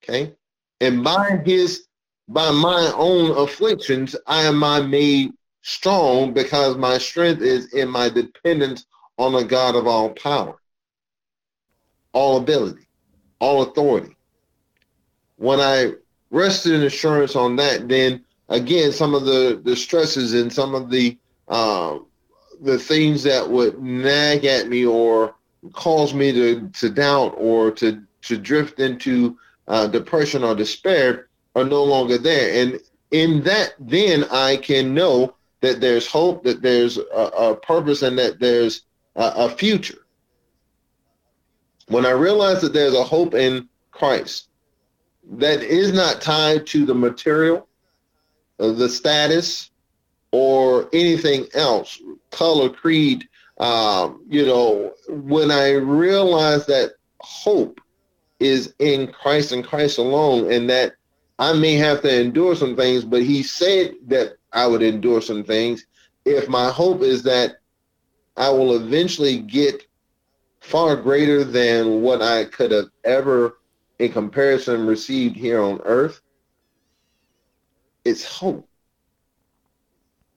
Okay, 0.04 0.34
and 0.82 1.04
by 1.04 1.42
his 1.46 1.86
by 2.28 2.52
my 2.52 2.92
own 2.96 3.32
afflictions, 3.38 4.16
I 4.28 4.44
am 4.44 4.64
I 4.64 4.82
made 4.82 5.32
strong 5.62 6.34
because 6.34 6.78
my 6.78 6.98
strength 6.98 7.42
is 7.42 7.74
in 7.74 7.90
my 7.90 8.10
dependence 8.10 8.86
on 9.18 9.34
the 9.34 9.44
God 9.44 9.76
of 9.76 9.88
all 9.88 10.10
power, 10.10 10.56
all 12.14 12.38
ability, 12.38 12.88
all 13.40 13.64
authority. 13.64 14.16
When 15.38 15.60
I 15.60 15.94
rested 16.30 16.74
in 16.74 16.84
assurance 16.84 17.36
on 17.36 17.56
that, 17.58 17.88
then 17.88 18.24
again, 18.50 18.92
some 18.92 19.14
of 19.14 19.26
the 19.26 19.62
the 19.64 19.76
stresses 19.76 20.34
and 20.34 20.52
some 20.52 20.74
of 20.74 20.90
the 20.90 21.18
uh, 21.48 22.00
the 22.62 22.80
things 22.80 23.24
that 23.24 23.50
would 23.50 23.82
nag 23.82 24.46
at 24.46 24.70
me 24.70 24.86
or 24.86 25.36
cause 25.74 26.14
me 26.14 26.32
to 26.32 26.70
to 26.70 26.90
doubt 26.90 27.34
or 27.38 27.72
to 27.72 28.02
to 28.24 28.38
drift 28.38 28.80
into 28.80 29.38
uh, 29.68 29.88
depression 29.88 30.44
or 30.44 30.56
despair 30.56 31.28
are 31.56 31.64
no 31.64 31.84
longer 31.84 32.18
there. 32.18 32.62
And 32.62 32.80
in 33.12 33.44
that, 33.44 33.74
then 33.80 34.26
I 34.32 34.58
can 34.58 34.94
know 34.94 35.36
that 35.62 35.80
there's 35.80 36.08
hope, 36.08 36.44
that 36.44 36.62
there's 36.62 36.98
a, 36.98 37.02
a 37.38 37.56
purpose, 37.56 38.02
and 38.02 38.18
that 38.18 38.40
there's 38.40 38.82
a, 39.16 39.34
a 39.36 39.50
future. 39.50 40.03
When 41.88 42.06
I 42.06 42.12
realize 42.12 42.62
that 42.62 42.74
there's 42.74 42.96
a 42.96 43.04
hope 43.04 43.34
in 43.34 43.68
Christ, 43.92 44.48
that 45.34 45.62
is 45.62 45.94
not 45.94 46.22
tied 46.22 46.68
to 46.68 46.86
the 46.86 46.96
material, 46.96 47.68
uh, 48.60 48.72
the 48.72 48.90
status, 48.90 49.72
or 50.32 50.90
anything 50.94 51.46
else, 51.54 52.02
color, 52.32 52.70
creed. 52.70 53.28
Um, 53.60 54.26
you 54.28 54.46
know, 54.46 54.94
when 55.08 55.52
I 55.52 55.74
realize 55.74 56.66
that 56.66 56.94
hope 57.20 57.80
is 58.40 58.74
in 58.80 59.12
Christ 59.12 59.52
and 59.52 59.64
Christ 59.64 59.98
alone, 59.98 60.52
and 60.52 60.70
that 60.70 60.96
I 61.40 61.54
may 61.54 61.76
have 61.76 62.02
to 62.02 62.22
endure 62.22 62.56
some 62.56 62.76
things, 62.76 63.06
but 63.06 63.22
He 63.22 63.44
said 63.44 63.96
that 64.08 64.38
I 64.52 64.68
would 64.68 64.82
endure 64.82 65.22
some 65.22 65.44
things. 65.44 65.86
If 66.26 66.48
my 66.50 66.70
hope 66.70 67.02
is 67.02 67.24
that 67.24 67.58
I 68.38 68.50
will 68.50 68.76
eventually 68.76 69.38
get 69.38 69.84
far 70.64 70.96
greater 70.96 71.44
than 71.44 72.02
what 72.02 72.22
I 72.22 72.46
could 72.46 72.72
have 72.72 72.88
ever 73.04 73.60
in 74.00 74.14
comparison 74.14 74.88
received 74.88 75.36
here 75.36 75.62
on 75.62 75.82
earth, 75.84 76.22
it's 78.06 78.24
hope. 78.24 78.68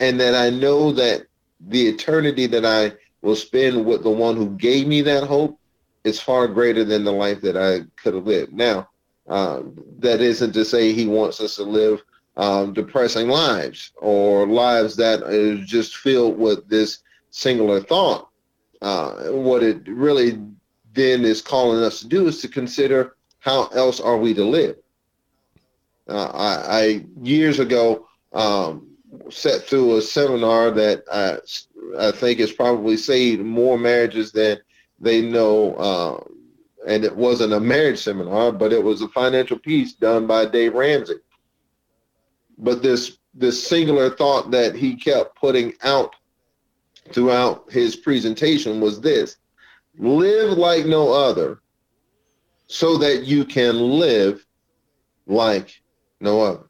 And 0.00 0.20
that 0.20 0.34
I 0.34 0.50
know 0.50 0.90
that 0.92 1.26
the 1.60 1.86
eternity 1.86 2.46
that 2.48 2.66
I 2.66 2.92
will 3.22 3.36
spend 3.36 3.86
with 3.86 4.02
the 4.02 4.10
one 4.10 4.36
who 4.36 4.50
gave 4.50 4.88
me 4.88 5.00
that 5.02 5.22
hope 5.22 5.58
is 6.02 6.20
far 6.20 6.48
greater 6.48 6.84
than 6.84 7.04
the 7.04 7.12
life 7.12 7.40
that 7.42 7.56
I 7.56 7.84
could 8.02 8.14
have 8.14 8.26
lived. 8.26 8.52
Now, 8.52 8.88
uh, 9.28 9.62
that 10.00 10.20
isn't 10.20 10.52
to 10.52 10.64
say 10.64 10.92
he 10.92 11.06
wants 11.06 11.40
us 11.40 11.54
to 11.56 11.62
live 11.62 12.02
um, 12.36 12.72
depressing 12.72 13.28
lives 13.28 13.92
or 13.96 14.46
lives 14.46 14.96
that 14.96 15.22
is 15.22 15.66
just 15.66 15.96
filled 15.96 16.36
with 16.36 16.68
this 16.68 16.98
singular 17.30 17.80
thought. 17.80 18.28
Uh, 18.82 19.28
what 19.30 19.62
it 19.62 19.86
really 19.86 20.40
then 20.92 21.24
is 21.24 21.40
calling 21.42 21.82
us 21.82 22.00
to 22.00 22.08
do 22.08 22.26
is 22.26 22.40
to 22.40 22.48
consider 22.48 23.16
how 23.38 23.66
else 23.68 24.00
are 24.00 24.16
we 24.16 24.34
to 24.34 24.44
live? 24.44 24.76
Uh, 26.08 26.30
I, 26.32 26.78
I, 26.78 27.04
years 27.22 27.58
ago 27.58 28.06
um, 28.32 28.86
sat 29.30 29.62
through 29.62 29.96
a 29.96 30.02
seminar 30.02 30.70
that 30.70 31.04
I, 31.12 31.38
I 31.98 32.10
think 32.12 32.38
has 32.40 32.52
probably 32.52 32.96
saved 32.96 33.42
more 33.42 33.78
marriages 33.78 34.32
than 34.32 34.58
they 35.00 35.20
know. 35.20 35.74
Uh, 35.74 36.24
and 36.86 37.04
it 37.04 37.14
wasn't 37.14 37.52
a 37.52 37.60
marriage 37.60 37.98
seminar, 37.98 38.52
but 38.52 38.72
it 38.72 38.82
was 38.82 39.02
a 39.02 39.08
financial 39.08 39.58
piece 39.58 39.94
done 39.94 40.26
by 40.26 40.46
Dave 40.46 40.74
Ramsey. 40.74 41.16
But 42.58 42.82
this 42.82 43.18
this 43.34 43.66
singular 43.66 44.08
thought 44.08 44.50
that 44.52 44.74
he 44.74 44.96
kept 44.96 45.36
putting 45.36 45.74
out 45.82 46.16
throughout 47.12 47.70
his 47.70 47.96
presentation 47.96 48.80
was 48.80 49.00
this 49.00 49.36
live 49.98 50.58
like 50.58 50.86
no 50.86 51.12
other 51.12 51.60
so 52.66 52.98
that 52.98 53.24
you 53.24 53.44
can 53.44 53.76
live 53.98 54.44
like 55.26 55.80
no 56.20 56.42
other. 56.42 56.64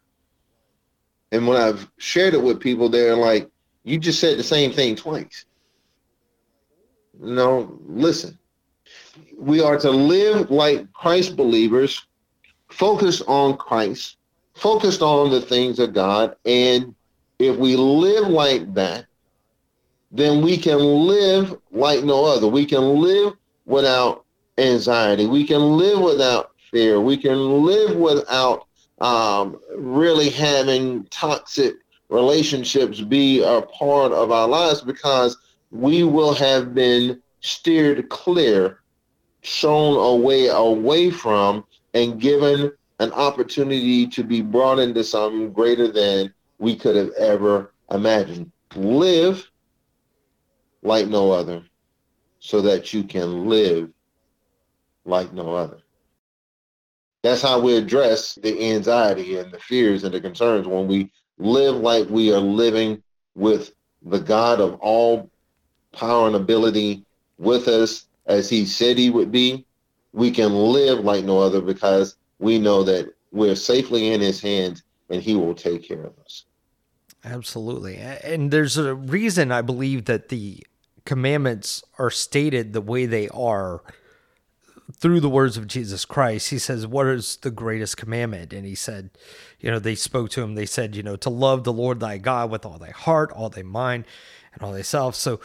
And 1.32 1.46
when 1.46 1.56
I've 1.56 1.90
shared 1.98 2.34
it 2.34 2.42
with 2.42 2.60
people, 2.60 2.88
they're 2.88 3.16
like, 3.16 3.50
you 3.84 3.98
just 3.98 4.20
said 4.20 4.38
the 4.38 4.44
same 4.44 4.72
thing 4.72 4.96
twice. 4.96 5.44
No, 7.18 7.78
listen. 7.86 8.38
We 9.38 9.60
are 9.60 9.78
to 9.78 9.90
live 9.90 10.50
like 10.50 10.92
Christ 10.92 11.36
believers, 11.36 12.06
focused 12.68 13.22
on 13.26 13.56
Christ, 13.56 14.16
focused 14.54 15.02
on 15.02 15.30
the 15.30 15.40
things 15.40 15.78
of 15.78 15.94
God. 15.94 16.36
And 16.44 16.94
if 17.38 17.56
we 17.56 17.76
live 17.76 18.28
like 18.28 18.72
that, 18.74 19.06
then 20.10 20.42
we 20.42 20.56
can 20.56 20.78
live 20.78 21.56
like 21.70 22.04
no 22.04 22.24
other. 22.24 22.46
We 22.46 22.64
can 22.64 23.00
live 23.00 23.34
without 23.64 24.24
anxiety. 24.58 25.26
We 25.26 25.44
can 25.44 25.76
live 25.76 26.00
without 26.00 26.52
fear. 26.70 27.00
We 27.00 27.16
can 27.16 27.64
live 27.64 27.96
without 27.96 28.66
um, 29.00 29.60
really 29.76 30.30
having 30.30 31.04
toxic 31.04 31.74
relationships 32.08 33.00
be 33.00 33.42
a 33.42 33.62
part 33.62 34.12
of 34.12 34.30
our 34.30 34.48
lives 34.48 34.80
because 34.80 35.36
we 35.70 36.04
will 36.04 36.34
have 36.34 36.74
been 36.74 37.20
steered 37.40 38.08
clear, 38.08 38.80
shown 39.42 39.96
a 39.96 40.14
way 40.14 40.46
away 40.46 41.10
from, 41.10 41.64
and 41.94 42.20
given 42.20 42.72
an 43.00 43.12
opportunity 43.12 44.06
to 44.06 44.22
be 44.24 44.40
brought 44.40 44.78
into 44.78 45.04
something 45.04 45.52
greater 45.52 45.88
than 45.88 46.32
we 46.58 46.74
could 46.74 46.96
have 46.96 47.10
ever 47.18 47.72
imagined. 47.90 48.50
Live 48.74 49.48
like 50.86 51.08
no 51.08 51.32
other 51.32 51.62
so 52.38 52.60
that 52.62 52.94
you 52.94 53.02
can 53.02 53.48
live 53.48 53.90
like 55.04 55.32
no 55.32 55.54
other. 55.54 55.78
That's 57.22 57.42
how 57.42 57.58
we 57.58 57.76
address 57.76 58.36
the 58.36 58.72
anxiety 58.72 59.36
and 59.38 59.50
the 59.50 59.58
fears 59.58 60.04
and 60.04 60.14
the 60.14 60.20
concerns 60.20 60.66
when 60.68 60.86
we 60.86 61.10
live 61.38 61.76
like 61.76 62.08
we 62.08 62.32
are 62.32 62.40
living 62.40 63.02
with 63.34 63.72
the 64.02 64.20
God 64.20 64.60
of 64.60 64.74
all 64.74 65.28
power 65.92 66.28
and 66.28 66.36
ability 66.36 67.04
with 67.38 67.66
us 67.66 68.06
as 68.26 68.48
he 68.48 68.64
said 68.64 68.96
he 68.96 69.10
would 69.10 69.32
be. 69.32 69.66
We 70.12 70.30
can 70.30 70.54
live 70.54 71.00
like 71.00 71.24
no 71.24 71.40
other 71.40 71.60
because 71.60 72.16
we 72.38 72.58
know 72.58 72.84
that 72.84 73.12
we're 73.32 73.56
safely 73.56 74.12
in 74.12 74.20
his 74.20 74.40
hands 74.40 74.82
and 75.10 75.20
he 75.20 75.34
will 75.34 75.54
take 75.54 75.86
care 75.86 76.04
of 76.04 76.12
us. 76.24 76.44
Absolutely. 77.24 77.96
And 77.96 78.52
there's 78.52 78.76
a 78.76 78.94
reason 78.94 79.50
I 79.50 79.62
believe 79.62 80.04
that 80.04 80.28
the 80.28 80.64
commandments 81.06 81.82
are 81.98 82.10
stated 82.10 82.72
the 82.72 82.80
way 82.80 83.06
they 83.06 83.28
are 83.30 83.82
through 84.92 85.20
the 85.20 85.28
words 85.28 85.56
of 85.56 85.66
Jesus 85.66 86.04
Christ, 86.04 86.50
he 86.50 86.58
says, 86.58 86.86
What 86.86 87.06
is 87.06 87.36
the 87.36 87.50
greatest 87.50 87.96
commandment? 87.96 88.52
And 88.52 88.64
he 88.64 88.74
said, 88.74 89.10
You 89.60 89.70
know, 89.70 89.78
they 89.78 89.94
spoke 89.94 90.30
to 90.30 90.42
him, 90.42 90.54
they 90.54 90.66
said, 90.66 90.94
You 90.94 91.02
know, 91.02 91.16
to 91.16 91.30
love 91.30 91.64
the 91.64 91.72
Lord 91.72 92.00
thy 92.00 92.18
God 92.18 92.50
with 92.50 92.64
all 92.64 92.78
thy 92.78 92.90
heart, 92.90 93.32
all 93.32 93.48
thy 93.48 93.62
mind, 93.62 94.04
and 94.54 94.62
all 94.62 94.72
thyself. 94.72 95.14
So 95.14 95.40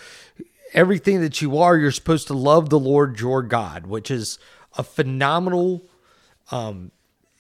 everything 0.74 1.22
that 1.22 1.42
you 1.42 1.58
are, 1.58 1.78
you're 1.78 1.92
supposed 1.92 2.28
to 2.28 2.34
love 2.34 2.70
the 2.70 2.80
Lord 2.80 3.20
your 3.20 3.42
God, 3.42 3.88
which 3.88 4.12
is 4.12 4.38
a 4.78 4.84
phenomenal 4.84 5.84
um 6.52 6.92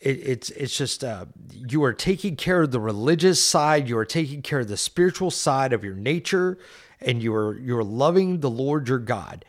it, 0.01 0.19
it's 0.27 0.49
it's 0.51 0.75
just 0.75 1.03
uh, 1.03 1.25
you 1.69 1.83
are 1.83 1.93
taking 1.93 2.35
care 2.35 2.63
of 2.63 2.71
the 2.71 2.79
religious 2.79 3.43
side, 3.43 3.87
you 3.87 3.97
are 3.97 4.05
taking 4.05 4.41
care 4.41 4.61
of 4.61 4.67
the 4.67 4.77
spiritual 4.77 5.29
side 5.29 5.73
of 5.73 5.83
your 5.83 5.93
nature, 5.93 6.57
and 7.01 7.21
you 7.21 7.33
are 7.33 7.57
you're 7.57 7.83
loving 7.83 8.39
the 8.39 8.49
Lord 8.49 8.87
your 8.87 8.99
God. 8.99 9.45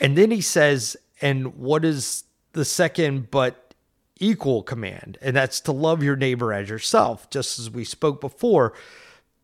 And 0.00 0.16
then 0.16 0.30
he 0.30 0.40
says, 0.40 0.96
and 1.20 1.56
what 1.56 1.84
is 1.84 2.24
the 2.52 2.64
second 2.64 3.30
but 3.30 3.74
equal 4.20 4.62
command? 4.62 5.18
And 5.20 5.34
that's 5.34 5.60
to 5.62 5.72
love 5.72 6.02
your 6.02 6.16
neighbor 6.16 6.52
as 6.52 6.68
yourself, 6.68 7.28
just 7.30 7.58
as 7.58 7.70
we 7.70 7.84
spoke 7.84 8.20
before. 8.20 8.74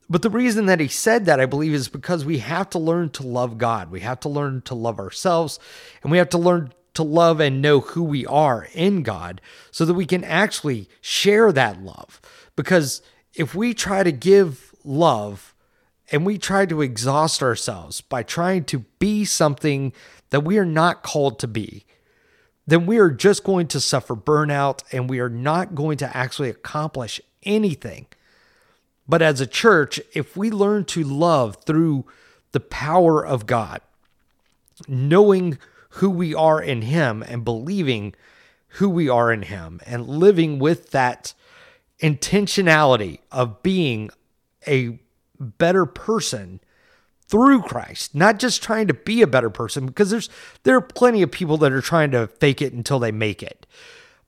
But 0.08 0.22
the 0.22 0.30
reason 0.30 0.66
that 0.66 0.80
he 0.80 0.88
said 0.88 1.24
that, 1.24 1.40
I 1.40 1.46
believe, 1.46 1.72
is 1.72 1.88
because 1.88 2.24
we 2.24 2.38
have 2.38 2.70
to 2.70 2.78
learn 2.78 3.10
to 3.10 3.26
love 3.26 3.58
God. 3.58 3.90
We 3.90 4.00
have 4.00 4.20
to 4.20 4.28
learn 4.28 4.62
to 4.62 4.74
love 4.74 4.98
ourselves, 4.98 5.58
and 6.02 6.12
we 6.12 6.18
have 6.18 6.28
to 6.30 6.38
learn 6.38 6.72
to 6.94 7.02
love 7.02 7.40
and 7.40 7.60
know 7.60 7.80
who 7.80 8.02
we 8.04 8.24
are 8.26 8.68
in 8.72 9.02
God 9.02 9.40
so 9.70 9.84
that 9.84 9.94
we 9.94 10.06
can 10.06 10.22
actually 10.22 10.88
share 11.00 11.50
that 11.52 11.82
love. 11.82 12.20
Because 12.54 13.02
if 13.34 13.54
we 13.54 13.74
try 13.74 14.02
to 14.02 14.12
give 14.12 14.74
love 14.84 15.53
and 16.10 16.26
we 16.26 16.38
try 16.38 16.66
to 16.66 16.82
exhaust 16.82 17.42
ourselves 17.42 18.00
by 18.00 18.22
trying 18.22 18.64
to 18.64 18.80
be 18.98 19.24
something 19.24 19.92
that 20.30 20.40
we 20.40 20.58
are 20.58 20.66
not 20.66 21.02
called 21.02 21.38
to 21.38 21.48
be, 21.48 21.84
then 22.66 22.86
we 22.86 22.98
are 22.98 23.10
just 23.10 23.44
going 23.44 23.66
to 23.68 23.80
suffer 23.80 24.14
burnout 24.14 24.82
and 24.92 25.08
we 25.08 25.20
are 25.20 25.28
not 25.28 25.74
going 25.74 25.96
to 25.98 26.16
actually 26.16 26.50
accomplish 26.50 27.20
anything. 27.42 28.06
But 29.06 29.22
as 29.22 29.40
a 29.40 29.46
church, 29.46 30.00
if 30.14 30.36
we 30.36 30.50
learn 30.50 30.84
to 30.86 31.04
love 31.04 31.58
through 31.64 32.06
the 32.52 32.60
power 32.60 33.24
of 33.24 33.46
God, 33.46 33.80
knowing 34.88 35.58
who 35.90 36.10
we 36.10 36.34
are 36.34 36.60
in 36.60 36.82
Him 36.82 37.22
and 37.26 37.44
believing 37.44 38.14
who 38.68 38.88
we 38.88 39.08
are 39.08 39.32
in 39.32 39.42
Him 39.42 39.80
and 39.86 40.08
living 40.08 40.58
with 40.58 40.90
that 40.90 41.34
intentionality 42.00 43.18
of 43.30 43.62
being 43.62 44.10
a 44.66 44.98
better 45.38 45.86
person 45.86 46.60
through 47.26 47.62
Christ, 47.62 48.14
not 48.14 48.38
just 48.38 48.62
trying 48.62 48.86
to 48.88 48.94
be 48.94 49.22
a 49.22 49.26
better 49.26 49.50
person 49.50 49.86
because 49.86 50.10
there's 50.10 50.28
there 50.62 50.76
are 50.76 50.80
plenty 50.80 51.22
of 51.22 51.30
people 51.30 51.56
that 51.58 51.72
are 51.72 51.80
trying 51.80 52.10
to 52.12 52.26
fake 52.26 52.60
it 52.60 52.72
until 52.72 52.98
they 52.98 53.12
make 53.12 53.42
it. 53.42 53.66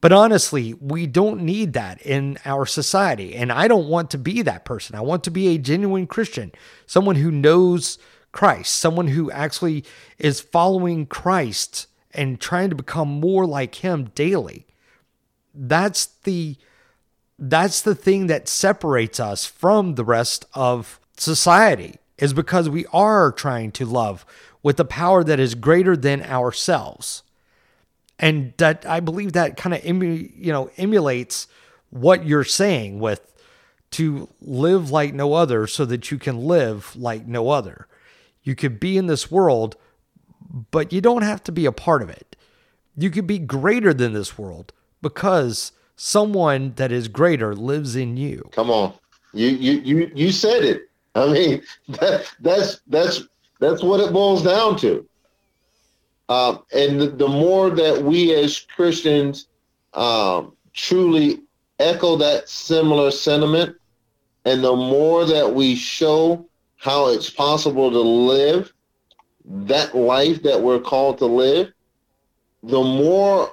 But 0.01 0.13
honestly, 0.13 0.75
we 0.75 1.07
don't 1.07 1.43
need 1.43 1.73
that 1.73 2.01
in 2.03 2.39
our 2.45 2.67
society. 2.67 3.35
And 3.35 3.51
I 3.51 3.67
don't 3.67 3.89
want 3.89 4.11
to 4.11 4.19
be 4.19 4.43
that 4.43 4.65
person. 4.65 4.95
I 4.95 5.01
want 5.01 5.25
to 5.25 5.31
be 5.31 5.49
a 5.49 5.59
genuine 5.59 6.07
Christian, 6.07 6.53
someone 6.87 7.17
who 7.17 7.31
knows 7.31 7.99
Christ, 8.33 8.75
someone 8.75 9.09
who 9.09 9.31
actually 9.31 9.85
is 10.19 10.41
following 10.41 11.07
Christ 11.07 11.87
and 12.13 12.41
trying 12.41 12.71
to 12.71 12.77
become 12.77 13.09
more 13.09 13.47
like 13.47 13.77
him 13.77 14.11
daily. 14.15 14.67
That's 15.55 16.07
the 16.07 16.57
that's 17.39 17.83
the 17.83 17.95
thing 17.95 18.29
that 18.29 18.49
separates 18.49 19.21
us 19.21 19.45
from 19.45 19.95
the 19.95 20.05
rest 20.05 20.47
of 20.55 20.99
society 21.17 21.97
is 22.19 22.33
because 22.33 22.69
we 22.69 22.87
are 22.93 23.31
trying 23.31 23.71
to 23.73 23.85
love 23.85 24.25
with 24.63 24.81
a 24.81 24.85
power 24.85 25.23
that 25.23 25.39
is 25.39 25.55
greater 25.55 25.97
than 25.97 26.23
ourselves. 26.23 27.23
And 28.19 28.55
that 28.57 28.87
I 28.87 29.01
believe 29.01 29.35
that 29.35 29.57
kind 29.57 29.75
of 29.75 29.85
you 29.85 30.53
know 30.53 30.71
emulates 30.79 31.47
what 31.91 32.25
you're 32.25 32.45
saying 32.45 32.99
with 32.99 33.35
to 33.93 34.29
live 34.41 34.91
like 34.91 35.15
no 35.15 35.35
other 35.35 35.67
so 35.67 35.85
that 35.85 36.11
you 36.11 36.19
can 36.19 36.39
live 36.39 36.97
like 36.97 37.27
no 37.27 37.51
other. 37.51 37.87
You 38.43 38.55
could 38.55 38.81
be 38.81 38.97
in 38.97 39.07
this 39.07 39.31
world, 39.31 39.77
but 40.71 40.93
you 40.93 41.01
don't 41.01 41.23
have 41.23 41.43
to 41.45 41.53
be 41.53 41.67
a 41.67 41.73
part 41.73 42.03
of 42.03 42.09
it. 42.09 42.37
You 42.97 43.11
could 43.11 43.27
be 43.27 43.39
greater 43.39 43.93
than 43.93 44.15
this 44.15 44.39
world 44.39 44.73
because 45.03 45.73
someone 45.97 46.73
that 46.77 46.93
is 46.93 47.09
greater 47.09 47.55
lives 47.55 47.97
in 47.97 48.17
you. 48.17 48.49
Come 48.53 48.71
on. 48.71 48.95
You 49.33 49.49
you 49.49 49.73
you 49.81 50.11
you 50.15 50.33
said 50.33 50.65
it. 50.65 50.89
I 51.15 51.33
mean, 51.33 51.63
that, 51.89 52.33
that's 52.41 52.81
that's 52.87 53.23
that's 53.59 53.83
what 53.83 54.01
it 54.01 54.13
boils 54.13 54.43
down 54.43 54.77
to. 54.79 55.07
Um, 56.29 56.65
and 56.75 57.01
the, 57.01 57.07
the, 57.07 57.29
more 57.29 57.71
that 57.71 58.03
we 58.03 58.35
as 58.35 58.59
Christians 58.59 59.47
um, 59.95 60.57
truly 60.73 61.41
echo 61.79 62.17
that 62.17 62.49
similar 62.49 63.13
sentiment, 63.13 63.77
and 64.45 64.65
the 64.65 64.75
more 64.75 65.25
that 65.25 65.55
we 65.55 65.77
show 65.77 66.45
how 66.79 67.09
it's 67.09 67.31
possible 67.31 67.93
to 67.93 68.01
live 68.01 68.73
that 69.47 69.95
life 69.95 70.43
that 70.43 70.61
we're 70.61 70.81
called 70.81 71.19
to 71.19 71.27
live, 71.27 71.73
the 72.63 72.83
more 72.83 73.53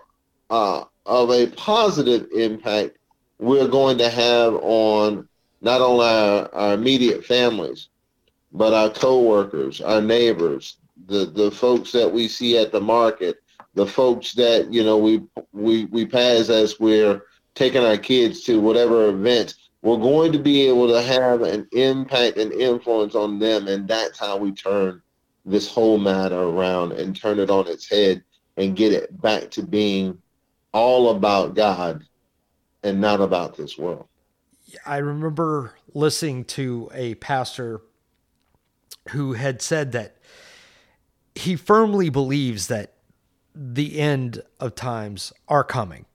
uh, 0.50 0.84
of 1.06 1.30
a 1.30 1.48
positive 1.48 2.28
impact 2.34 2.98
we're 3.40 3.68
going 3.68 3.98
to 3.98 4.10
have 4.10 4.54
on 4.62 5.28
not 5.62 5.82
only 5.82 6.06
our, 6.06 6.54
our 6.54 6.74
immediate 6.74 7.26
families, 7.26 7.90
but 8.52 8.74
our 8.74 8.90
coworkers, 8.90 9.82
our 9.82 10.02
neighbors, 10.02 10.78
the, 11.08 11.26
the 11.26 11.52
folks 11.52 11.92
that 11.92 12.12
we 12.12 12.28
see 12.28 12.58
at 12.58 12.72
the 12.72 12.82
market, 12.82 13.38
the 13.74 13.86
folks 13.86 14.34
that 14.34 14.72
you 14.72 14.84
know 14.84 14.98
we 14.98 15.22
we 15.52 15.86
we 15.86 16.06
pass 16.06 16.50
as 16.50 16.80
we're 16.80 17.22
taking 17.56 17.84
our 17.84 17.98
kids 17.98 18.44
to 18.44 18.60
whatever 18.60 19.10
event 19.10 19.56
we're 19.82 19.98
going 19.98 20.32
to 20.32 20.40
be 20.40 20.68
able 20.68 20.88
to 20.88 21.02
have 21.02 21.42
an 21.42 21.68
impact 21.74 22.38
and 22.38 22.54
influence 22.54 23.16
on 23.16 23.40
them 23.40 23.68
and 23.68 23.88
that's 23.88 24.20
how 24.20 24.38
we 24.38 24.52
turn 24.52 25.02
this 25.46 25.68
whole 25.68 25.98
matter 25.98 26.40
around 26.40 26.94
and 26.94 27.16
turn 27.16 27.40
it 27.40 27.50
on 27.50 27.68
its 27.68 27.90
head 27.90 28.24
and 28.58 28.76
get 28.76 28.94
it 28.94 29.22
back 29.22 29.50
to 29.50 29.62
being 29.64 30.18
all 30.74 31.16
about 31.16 31.56
god 31.56 32.04
and 32.84 33.00
not 33.00 33.22
about 33.22 33.56
this 33.56 33.78
world 33.78 34.08
i 34.86 34.98
remember 34.98 35.74
listening 35.94 36.44
to 36.44 36.90
a 36.94 37.16
pastor 37.16 37.82
who 39.10 39.34
had 39.34 39.62
said 39.62 39.92
that 39.92 40.18
he 41.36 41.56
firmly 41.56 42.10
believes 42.10 42.68
that 42.68 42.94
the 43.56 44.00
end 44.00 44.42
of 44.60 44.76
times 44.76 45.34
are 45.48 45.64
coming. 45.64 46.06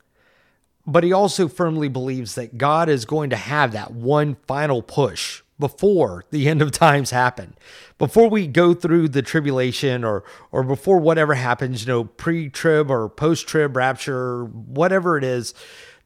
But 0.87 1.05
he 1.05 1.13
also 1.13 1.49
firmly 1.49 1.89
believes 1.89 2.35
that 2.35 2.57
God 2.57 2.89
is 2.89 3.05
going 3.05 3.31
to 3.31 3.37
have 3.37 3.73
that 3.73 3.93
one 3.93 4.37
final 4.47 4.83
push 4.83 5.43
before 5.59 6.25
the 6.31 6.49
end 6.49 6.63
of 6.63 6.71
times 6.71 7.11
happen. 7.11 7.55
Before 7.99 8.29
we 8.29 8.47
go 8.47 8.75
through 8.75 9.09
the 9.09 9.23
tribulation 9.23 10.05
or 10.05 10.25
or 10.53 10.63
before 10.63 10.99
whatever 10.99 11.35
happens, 11.35 11.83
you 11.83 11.93
know, 11.93 12.05
pre-trib 12.05 12.91
or 12.91 13.09
post-trib 13.09 13.77
rapture, 13.77 14.45
whatever 14.45 15.19
it 15.19 15.25
is 15.25 15.55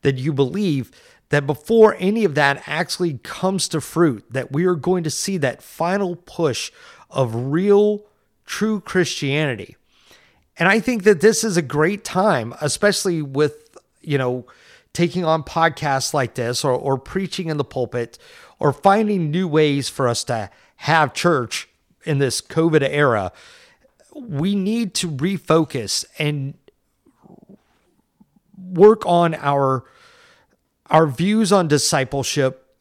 that 0.03 0.17
you 0.17 0.33
believe, 0.33 0.91
that 1.29 1.47
before 1.47 1.97
any 1.99 2.25
of 2.25 2.35
that 2.35 2.62
actually 2.67 3.19
comes 3.23 3.69
to 3.69 3.81
fruit, 3.81 4.25
that 4.31 4.53
we 4.53 4.65
are 4.65 4.75
going 4.75 5.05
to 5.05 5.11
see 5.11 5.37
that 5.38 5.62
final 5.62 6.17
push 6.17 6.71
of 7.11 7.35
real 7.35 8.05
true 8.45 8.81
Christianity. 8.81 9.77
And 10.59 10.69
I 10.69 10.81
think 10.81 11.05
that 11.05 11.21
this 11.21 11.45
is 11.45 11.57
a 11.57 11.62
great 11.62 12.05
time, 12.05 12.55
especially 12.61 13.23
with, 13.23 13.79
you 14.03 14.19
know, 14.19 14.47
taking 14.93 15.25
on 15.25 15.43
podcasts 15.43 16.12
like 16.12 16.35
this 16.35 16.65
or, 16.65 16.73
or 16.73 16.99
preaching 16.99 17.49
in 17.49 17.57
the 17.57 17.65
pulpit 17.65 18.19
or 18.62 18.72
finding 18.72 19.29
new 19.29 19.48
ways 19.48 19.88
for 19.88 20.07
us 20.07 20.22
to 20.22 20.48
have 20.77 21.12
church 21.12 21.68
in 22.05 22.18
this 22.18 22.40
COVID 22.40 22.88
era. 22.88 23.33
We 24.14 24.55
need 24.55 24.94
to 24.94 25.11
refocus 25.11 26.05
and 26.16 26.55
work 28.57 29.05
on 29.05 29.35
our 29.35 29.85
our 30.90 31.09
views 31.09 31.51
on 31.51 31.66
discipleship, 31.66 32.77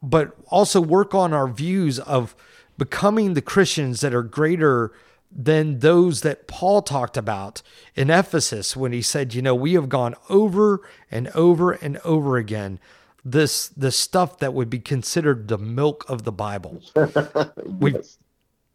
but 0.00 0.36
also 0.46 0.80
work 0.80 1.14
on 1.16 1.32
our 1.32 1.48
views 1.48 1.98
of 1.98 2.36
becoming 2.78 3.34
the 3.34 3.42
Christians 3.42 4.02
that 4.02 4.14
are 4.14 4.22
greater 4.22 4.92
than 5.32 5.80
those 5.80 6.20
that 6.20 6.46
Paul 6.46 6.80
talked 6.80 7.16
about 7.16 7.62
in 7.96 8.08
Ephesus 8.08 8.76
when 8.76 8.92
he 8.92 9.02
said, 9.02 9.34
you 9.34 9.42
know, 9.42 9.54
we 9.54 9.72
have 9.72 9.88
gone 9.88 10.14
over 10.28 10.80
and 11.10 11.26
over 11.28 11.72
and 11.72 11.96
over 12.04 12.36
again 12.36 12.78
this 13.24 13.68
the 13.68 13.92
stuff 13.92 14.38
that 14.38 14.52
would 14.54 14.68
be 14.68 14.78
considered 14.78 15.48
the 15.48 15.58
milk 15.58 16.04
of 16.08 16.24
the 16.24 16.32
Bible. 16.32 16.82
yes. 16.96 17.58
We 17.66 17.94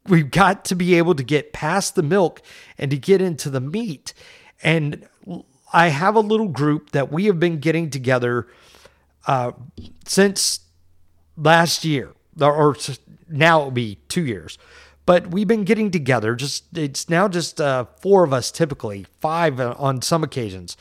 we've 0.08 0.32
got 0.32 0.64
to 0.66 0.76
be 0.76 0.96
able 0.96 1.16
to 1.16 1.24
get 1.24 1.54
past 1.54 1.96
the 1.96 2.04
milk 2.04 2.42
and 2.78 2.92
to 2.92 2.98
get 2.98 3.22
into 3.22 3.50
the 3.50 3.60
meat. 3.60 4.14
And 4.64 5.08
I 5.74 5.90
have 5.90 6.16
a 6.16 6.22
little 6.22 6.48
group 6.48 6.92
that 6.92 7.12
we 7.12 7.26
have 7.26 7.40
been 7.40 7.60
getting 7.60 7.90
together 7.90 8.48
uh, 9.28 9.52
since 10.06 10.62
last 11.36 11.84
year, 11.84 12.14
or 12.40 12.76
now 13.30 13.60
it'll 13.60 13.72
be 13.72 14.00
two 14.08 14.26
years 14.26 14.58
but 15.08 15.32
we've 15.32 15.48
been 15.48 15.64
getting 15.64 15.90
together. 15.90 16.36
Just 16.36 16.66
it's 16.78 17.10
now 17.10 17.28
just 17.30 17.60
uh, 17.60 17.86
four 18.02 18.24
of 18.26 18.34
us, 18.34 18.52
typically 18.52 19.08
five 19.22 19.60
on 19.60 20.04
some 20.04 20.24
occasions. 20.24 20.78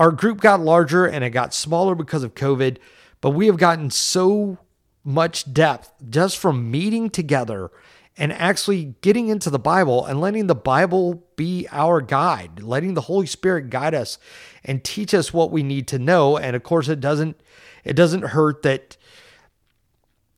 Our 0.00 0.10
group 0.10 0.40
got 0.40 0.60
larger 0.60 1.04
and 1.04 1.22
it 1.22 1.30
got 1.30 1.52
smaller 1.52 1.94
because 1.94 2.24
of 2.24 2.34
COVID, 2.34 2.78
but 3.20 3.30
we 3.30 3.46
have 3.46 3.58
gotten 3.58 3.90
so 3.90 4.58
much 5.04 5.52
depth 5.52 5.92
just 6.08 6.38
from 6.38 6.70
meeting 6.70 7.10
together 7.10 7.70
and 8.16 8.32
actually 8.32 8.94
getting 9.02 9.28
into 9.28 9.50
the 9.50 9.58
Bible 9.58 10.06
and 10.06 10.18
letting 10.18 10.46
the 10.46 10.54
Bible 10.54 11.22
be 11.36 11.68
our 11.70 12.00
guide, 12.00 12.62
letting 12.62 12.94
the 12.94 13.02
Holy 13.02 13.26
Spirit 13.26 13.68
guide 13.68 13.94
us 13.94 14.18
and 14.64 14.82
teach 14.82 15.12
us 15.12 15.34
what 15.34 15.50
we 15.50 15.62
need 15.62 15.86
to 15.88 15.98
know. 15.98 16.38
And 16.38 16.56
of 16.56 16.62
course, 16.62 16.88
it 16.88 17.00
doesn't 17.00 17.38
it 17.84 17.92
doesn't 17.92 18.22
hurt 18.22 18.62
that 18.62 18.96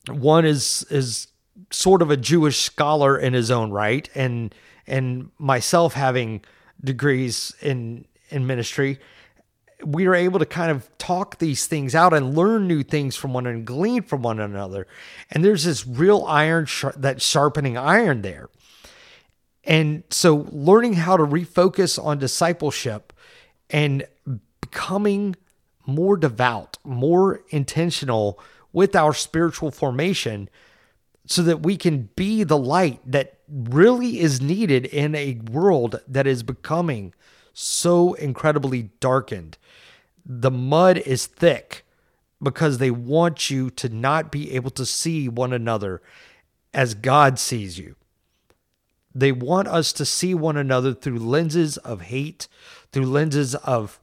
one 0.09 0.43
is 0.43 0.85
is 0.89 1.29
sort 1.71 2.01
of 2.01 2.11
a 2.11 2.17
Jewish 2.17 2.59
scholar 2.59 3.17
in 3.17 3.31
his 3.31 3.49
own 3.49 3.71
right, 3.71 4.09
and 4.13 4.53
and 4.87 5.31
myself 5.39 5.93
having 5.93 6.43
degrees 6.83 7.55
in 7.61 8.05
in 8.29 8.45
ministry, 8.45 8.99
we 9.85 10.05
are 10.07 10.15
able 10.15 10.39
to 10.39 10.45
kind 10.45 10.71
of 10.71 10.89
talk 10.97 11.39
these 11.39 11.67
things 11.67 11.95
out 11.95 12.13
and 12.13 12.35
learn 12.35 12.67
new 12.67 12.83
things 12.83 13.15
from 13.15 13.33
one 13.33 13.45
another 13.45 13.57
and 13.57 13.65
glean 13.67 14.01
from 14.03 14.21
one 14.21 14.39
another. 14.39 14.87
And 15.31 15.43
there's 15.43 15.63
this 15.63 15.85
real 15.85 16.23
iron 16.27 16.67
that 16.97 17.21
sharpening 17.21 17.77
iron 17.77 18.21
there. 18.21 18.49
And 19.63 20.03
so 20.09 20.47
learning 20.51 20.93
how 20.93 21.17
to 21.17 21.23
refocus 21.23 22.03
on 22.03 22.19
discipleship 22.19 23.13
and 23.69 24.05
becoming 24.61 25.35
more 25.85 26.17
devout, 26.17 26.77
more 26.83 27.41
intentional 27.49 28.39
with 28.71 28.95
our 28.95 29.13
spiritual 29.13 29.71
formation 29.71 30.49
so 31.25 31.41
that 31.43 31.63
we 31.63 31.77
can 31.77 32.09
be 32.15 32.43
the 32.43 32.57
light 32.57 32.99
that 33.05 33.39
really 33.47 34.19
is 34.19 34.41
needed 34.41 34.85
in 34.85 35.15
a 35.15 35.39
world 35.51 36.01
that 36.07 36.27
is 36.27 36.43
becoming 36.43 37.13
so 37.53 38.13
incredibly 38.15 38.89
darkened. 38.99 39.57
The 40.25 40.51
mud 40.51 40.97
is 40.97 41.25
thick 41.25 41.85
because 42.41 42.77
they 42.77 42.91
want 42.91 43.49
you 43.49 43.69
to 43.71 43.89
not 43.89 44.31
be 44.31 44.51
able 44.51 44.71
to 44.71 44.85
see 44.85 45.29
one 45.29 45.53
another 45.53 46.01
as 46.73 46.93
God 46.93 47.39
sees 47.39 47.77
you. 47.77 47.95
They 49.15 49.31
want 49.31 49.67
us 49.67 49.93
to 49.93 50.05
see 50.05 50.33
one 50.33 50.57
another 50.57 50.93
through 50.93 51.19
lenses 51.19 51.77
of 51.77 52.01
hate, 52.01 52.47
through 52.91 53.05
lenses 53.05 53.55
of, 53.55 53.99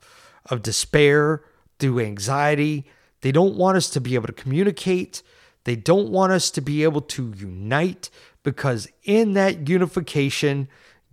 of 0.46 0.62
despair, 0.62 1.42
through 1.78 2.00
anxiety. 2.00 2.86
They 3.22 3.32
don't 3.32 3.56
want 3.56 3.76
us 3.76 3.90
to 3.90 4.00
be 4.00 4.14
able 4.14 4.28
to 4.28 4.32
communicate. 4.32 5.22
They 5.64 5.76
don't 5.76 6.10
want 6.10 6.32
us 6.32 6.50
to 6.52 6.60
be 6.60 6.84
able 6.84 7.02
to 7.02 7.34
unite 7.36 8.08
because 8.42 8.88
in 9.02 9.34
that 9.34 9.68
unification, 9.68 10.68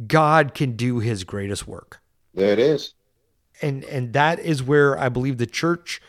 God 0.06 0.54
can 0.54 0.76
do 0.76 1.00
his 1.00 1.24
greatest 1.24 1.68
work. 1.68 2.00
There 2.34 2.54
it 2.54 2.60
is. 2.60 2.94
And 3.62 3.84
and 3.86 4.14
that 4.14 4.40
is 4.40 4.62
where 4.62 4.98
I 4.98 5.10
believe 5.10 5.38
the 5.38 5.48
church 5.48 6.02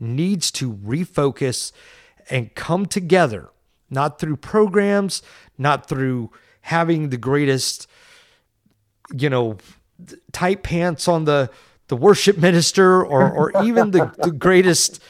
needs 0.00 0.50
to 0.52 0.72
refocus 0.72 1.72
and 2.30 2.54
come 2.54 2.86
together, 2.86 3.50
not 3.90 4.18
through 4.18 4.36
programs, 4.36 5.22
not 5.56 5.88
through 5.88 6.30
having 6.62 7.10
the 7.10 7.16
greatest 7.16 7.86
you 9.14 9.30
know 9.30 9.56
tight 10.32 10.62
pants 10.62 11.08
on 11.08 11.24
the 11.24 11.50
the 11.88 11.96
worship 11.96 12.38
minister 12.48 13.04
or 13.04 13.30
or 13.30 13.64
even 13.64 13.92
the, 13.92 14.12
the 14.18 14.32
greatest 14.32 15.00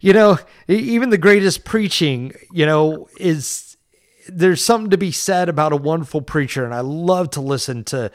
you 0.00 0.12
know, 0.12 0.38
even 0.68 1.10
the 1.10 1.18
greatest 1.18 1.64
preaching, 1.64 2.32
you 2.52 2.66
know, 2.66 3.08
is 3.18 3.76
there's 4.28 4.62
something 4.64 4.90
to 4.90 4.98
be 4.98 5.10
said 5.10 5.48
about 5.48 5.72
a 5.72 5.76
wonderful 5.76 6.20
preacher, 6.20 6.64
and 6.64 6.74
I 6.74 6.80
love 6.80 7.30
to 7.30 7.40
listen 7.40 7.84
to 7.84 8.10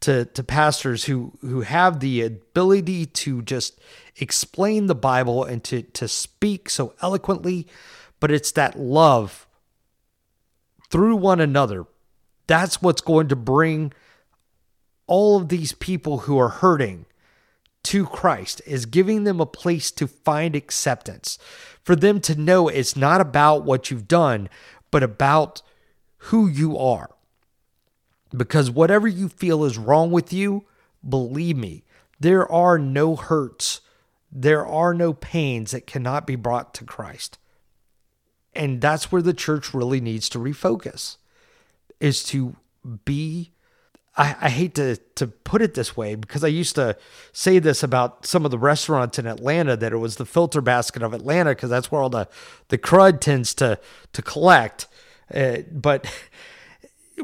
to 0.00 0.24
to 0.24 0.42
pastors 0.42 1.04
who 1.04 1.32
who 1.40 1.60
have 1.62 2.00
the 2.00 2.22
ability 2.22 3.06
to 3.06 3.42
just 3.42 3.80
explain 4.16 4.86
the 4.86 4.94
Bible 4.94 5.44
and 5.44 5.62
to 5.64 5.82
to 5.82 6.08
speak 6.08 6.70
so 6.70 6.94
eloquently, 7.02 7.66
but 8.18 8.30
it's 8.30 8.52
that 8.52 8.78
love 8.78 9.46
through 10.90 11.16
one 11.16 11.40
another. 11.40 11.86
That's 12.46 12.82
what's 12.82 13.00
going 13.00 13.28
to 13.28 13.36
bring 13.36 13.92
all 15.06 15.36
of 15.36 15.48
these 15.48 15.72
people 15.72 16.18
who 16.18 16.38
are 16.38 16.48
hurting 16.48 17.06
to 17.82 18.06
Christ 18.06 18.60
is 18.66 18.86
giving 18.86 19.24
them 19.24 19.40
a 19.40 19.46
place 19.46 19.90
to 19.92 20.06
find 20.06 20.54
acceptance, 20.54 21.38
for 21.82 21.96
them 21.96 22.20
to 22.20 22.34
know 22.34 22.68
it's 22.68 22.96
not 22.96 23.20
about 23.20 23.64
what 23.64 23.90
you've 23.90 24.08
done, 24.08 24.48
but 24.90 25.02
about 25.02 25.62
who 26.24 26.46
you 26.46 26.76
are. 26.76 27.10
Because 28.36 28.70
whatever 28.70 29.08
you 29.08 29.28
feel 29.28 29.64
is 29.64 29.78
wrong 29.78 30.10
with 30.10 30.32
you, 30.32 30.64
believe 31.06 31.56
me, 31.56 31.84
there 32.18 32.50
are 32.50 32.78
no 32.78 33.16
hurts, 33.16 33.80
there 34.30 34.64
are 34.66 34.94
no 34.94 35.12
pains 35.12 35.72
that 35.72 35.86
cannot 35.86 36.26
be 36.26 36.36
brought 36.36 36.74
to 36.74 36.84
Christ. 36.84 37.38
And 38.54 38.80
that's 38.80 39.10
where 39.10 39.22
the 39.22 39.34
church 39.34 39.72
really 39.74 40.00
needs 40.00 40.28
to 40.30 40.38
refocus 40.38 41.16
is 42.00 42.22
to 42.24 42.56
be 43.04 43.52
I, 44.16 44.36
I 44.40 44.50
hate 44.50 44.74
to 44.74 44.96
to 44.96 45.26
put 45.28 45.62
it 45.62 45.74
this 45.74 45.96
way 45.96 46.14
because 46.14 46.42
I 46.42 46.48
used 46.48 46.74
to 46.74 46.96
say 47.32 47.58
this 47.58 47.82
about 47.82 48.26
some 48.26 48.44
of 48.44 48.50
the 48.50 48.58
restaurants 48.58 49.18
in 49.18 49.26
Atlanta 49.26 49.76
that 49.76 49.92
it 49.92 49.98
was 49.98 50.16
the 50.16 50.26
filter 50.26 50.60
basket 50.60 51.02
of 51.02 51.14
Atlanta 51.14 51.50
because 51.50 51.70
that's 51.70 51.92
where 51.92 52.02
all 52.02 52.10
the 52.10 52.28
the 52.68 52.78
crud 52.78 53.20
tends 53.20 53.54
to 53.54 53.78
to 54.12 54.22
collect. 54.22 54.88
Uh, 55.32 55.58
but 55.70 56.06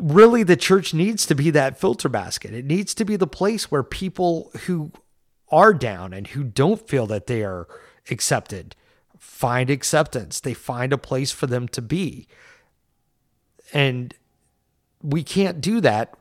really 0.00 0.42
the 0.42 0.56
church 0.56 0.94
needs 0.94 1.26
to 1.26 1.34
be 1.34 1.50
that 1.50 1.78
filter 1.78 2.08
basket. 2.08 2.54
It 2.54 2.64
needs 2.64 2.94
to 2.94 3.04
be 3.04 3.16
the 3.16 3.26
place 3.26 3.70
where 3.70 3.82
people 3.82 4.50
who 4.66 4.92
are 5.50 5.74
down 5.74 6.12
and 6.12 6.26
who 6.28 6.44
don't 6.44 6.88
feel 6.88 7.06
that 7.06 7.26
they 7.26 7.42
are 7.42 7.68
accepted 8.10 8.74
find 9.18 9.70
acceptance. 9.70 10.40
They 10.40 10.54
find 10.54 10.92
a 10.92 10.98
place 10.98 11.32
for 11.32 11.46
them 11.46 11.68
to 11.68 11.82
be. 11.82 12.26
And 13.72 14.14
we 15.02 15.22
can't 15.22 15.60
do 15.60 15.80
that 15.80 16.14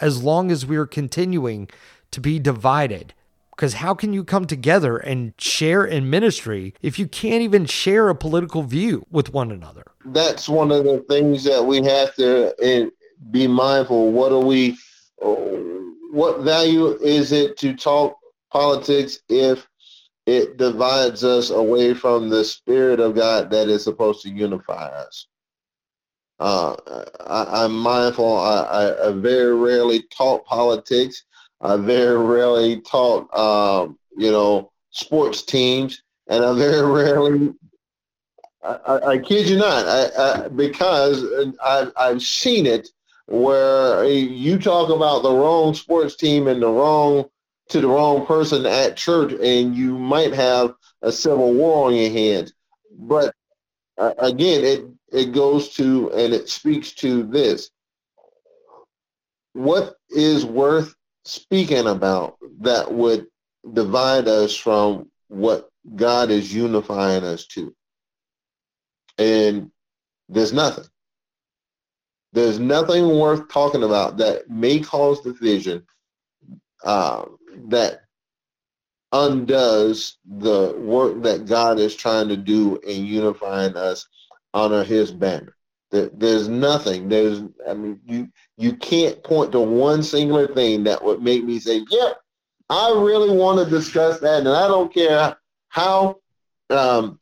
as 0.00 0.22
long 0.22 0.50
as 0.50 0.64
we're 0.64 0.86
continuing 0.86 1.68
to 2.12 2.20
be 2.20 2.38
divided. 2.38 3.14
Because 3.50 3.74
how 3.74 3.94
can 3.94 4.12
you 4.12 4.22
come 4.22 4.46
together 4.46 4.98
and 4.98 5.32
share 5.38 5.84
in 5.84 6.10
ministry 6.10 6.74
if 6.82 6.98
you 6.98 7.08
can't 7.08 7.42
even 7.42 7.64
share 7.64 8.08
a 8.08 8.14
political 8.14 8.62
view 8.62 9.06
with 9.10 9.32
one 9.32 9.50
another? 9.50 9.84
That's 10.04 10.48
one 10.48 10.70
of 10.70 10.84
the 10.84 11.04
things 11.08 11.44
that 11.44 11.64
we 11.64 11.82
have 11.82 12.14
to 12.16 12.54
be 13.30 13.46
mindful. 13.46 14.12
What 14.12 14.32
are 14.32 14.44
we? 14.44 14.76
What 16.12 16.40
value 16.40 16.98
is 17.02 17.32
it 17.32 17.56
to 17.58 17.74
talk 17.74 18.16
politics 18.52 19.20
if 19.28 19.66
it 20.26 20.56
divides 20.56 21.24
us 21.24 21.50
away 21.50 21.94
from 21.94 22.28
the 22.28 22.44
spirit 22.44 23.00
of 23.00 23.14
God 23.14 23.50
that 23.50 23.68
is 23.68 23.84
supposed 23.84 24.22
to 24.22 24.30
unify 24.30 24.86
us? 24.88 25.26
Uh, 26.38 26.76
I, 27.26 27.64
am 27.64 27.78
mindful. 27.78 28.38
I, 28.38 29.08
I, 29.08 29.12
very 29.12 29.54
rarely 29.54 30.02
talk 30.10 30.44
politics. 30.44 31.24
I 31.62 31.76
very 31.76 32.18
rarely 32.18 32.82
talk, 32.82 33.34
um, 33.36 33.98
you 34.16 34.30
know, 34.30 34.70
sports 34.90 35.42
teams, 35.42 36.02
and 36.28 36.44
I 36.44 36.52
very 36.52 36.82
rarely. 36.92 37.54
I, 38.62 38.98
I 39.06 39.18
kid 39.18 39.48
you 39.48 39.56
not, 39.56 39.86
I, 39.86 40.48
because 40.48 41.24
I, 41.62 41.88
I've 41.96 42.20
seen 42.20 42.66
it 42.66 42.88
where 43.26 44.04
you 44.04 44.58
talk 44.58 44.88
about 44.88 45.22
the 45.22 45.32
wrong 45.32 45.74
sports 45.74 46.16
team 46.16 46.46
and 46.46 46.62
the 46.62 46.68
wrong 46.68 47.24
to 47.68 47.80
the 47.80 47.88
wrong 47.88 48.24
person 48.26 48.64
at 48.64 48.96
church, 48.96 49.32
and 49.32 49.74
you 49.74 49.98
might 49.98 50.32
have 50.32 50.72
a 51.02 51.10
civil 51.10 51.52
war 51.52 51.86
on 51.86 51.94
your 51.94 52.10
hands. 52.10 52.52
But 52.96 53.34
uh, 53.98 54.14
again, 54.18 54.64
it 54.64 54.84
it 55.12 55.32
goes 55.32 55.70
to 55.74 56.10
and 56.12 56.32
it 56.32 56.48
speaks 56.48 56.92
to 56.92 57.24
this. 57.24 57.70
What 59.52 59.96
is 60.10 60.44
worth 60.44 60.94
speaking 61.24 61.86
about 61.86 62.36
that 62.60 62.92
would 62.92 63.26
divide 63.72 64.28
us 64.28 64.54
from 64.54 65.10
what 65.28 65.68
God 65.94 66.30
is 66.30 66.54
unifying 66.54 67.24
us 67.24 67.46
to? 67.48 67.74
And 69.18 69.70
there's 70.28 70.52
nothing. 70.52 70.84
There's 72.32 72.58
nothing 72.58 73.18
worth 73.18 73.48
talking 73.48 73.82
about 73.82 74.18
that 74.18 74.50
may 74.50 74.80
cause 74.80 75.20
division 75.20 75.86
uh, 76.84 77.24
that 77.68 78.02
undoes 79.12 80.18
the 80.24 80.74
work 80.78 81.22
that 81.22 81.46
God 81.46 81.78
is 81.78 81.94
trying 81.94 82.28
to 82.28 82.36
do 82.36 82.76
in 82.86 83.06
unifying 83.06 83.76
us 83.76 84.06
under 84.52 84.84
his 84.84 85.12
banner. 85.12 85.54
there's 85.90 86.48
nothing. 86.48 87.08
There's 87.08 87.42
I 87.68 87.74
mean 87.74 88.00
you 88.04 88.28
you 88.58 88.76
can't 88.76 89.22
point 89.22 89.52
to 89.52 89.60
one 89.60 90.02
singular 90.02 90.48
thing 90.48 90.84
that 90.84 91.02
would 91.02 91.22
make 91.22 91.44
me 91.44 91.58
say, 91.58 91.84
"Yep, 91.88 92.20
I 92.68 92.90
really 92.90 93.34
want 93.36 93.58
to 93.64 93.70
discuss 93.70 94.20
that," 94.20 94.40
and 94.40 94.48
I 94.48 94.66
don't 94.68 94.92
care 94.92 95.36
how 95.68 96.16
um, 96.70 97.18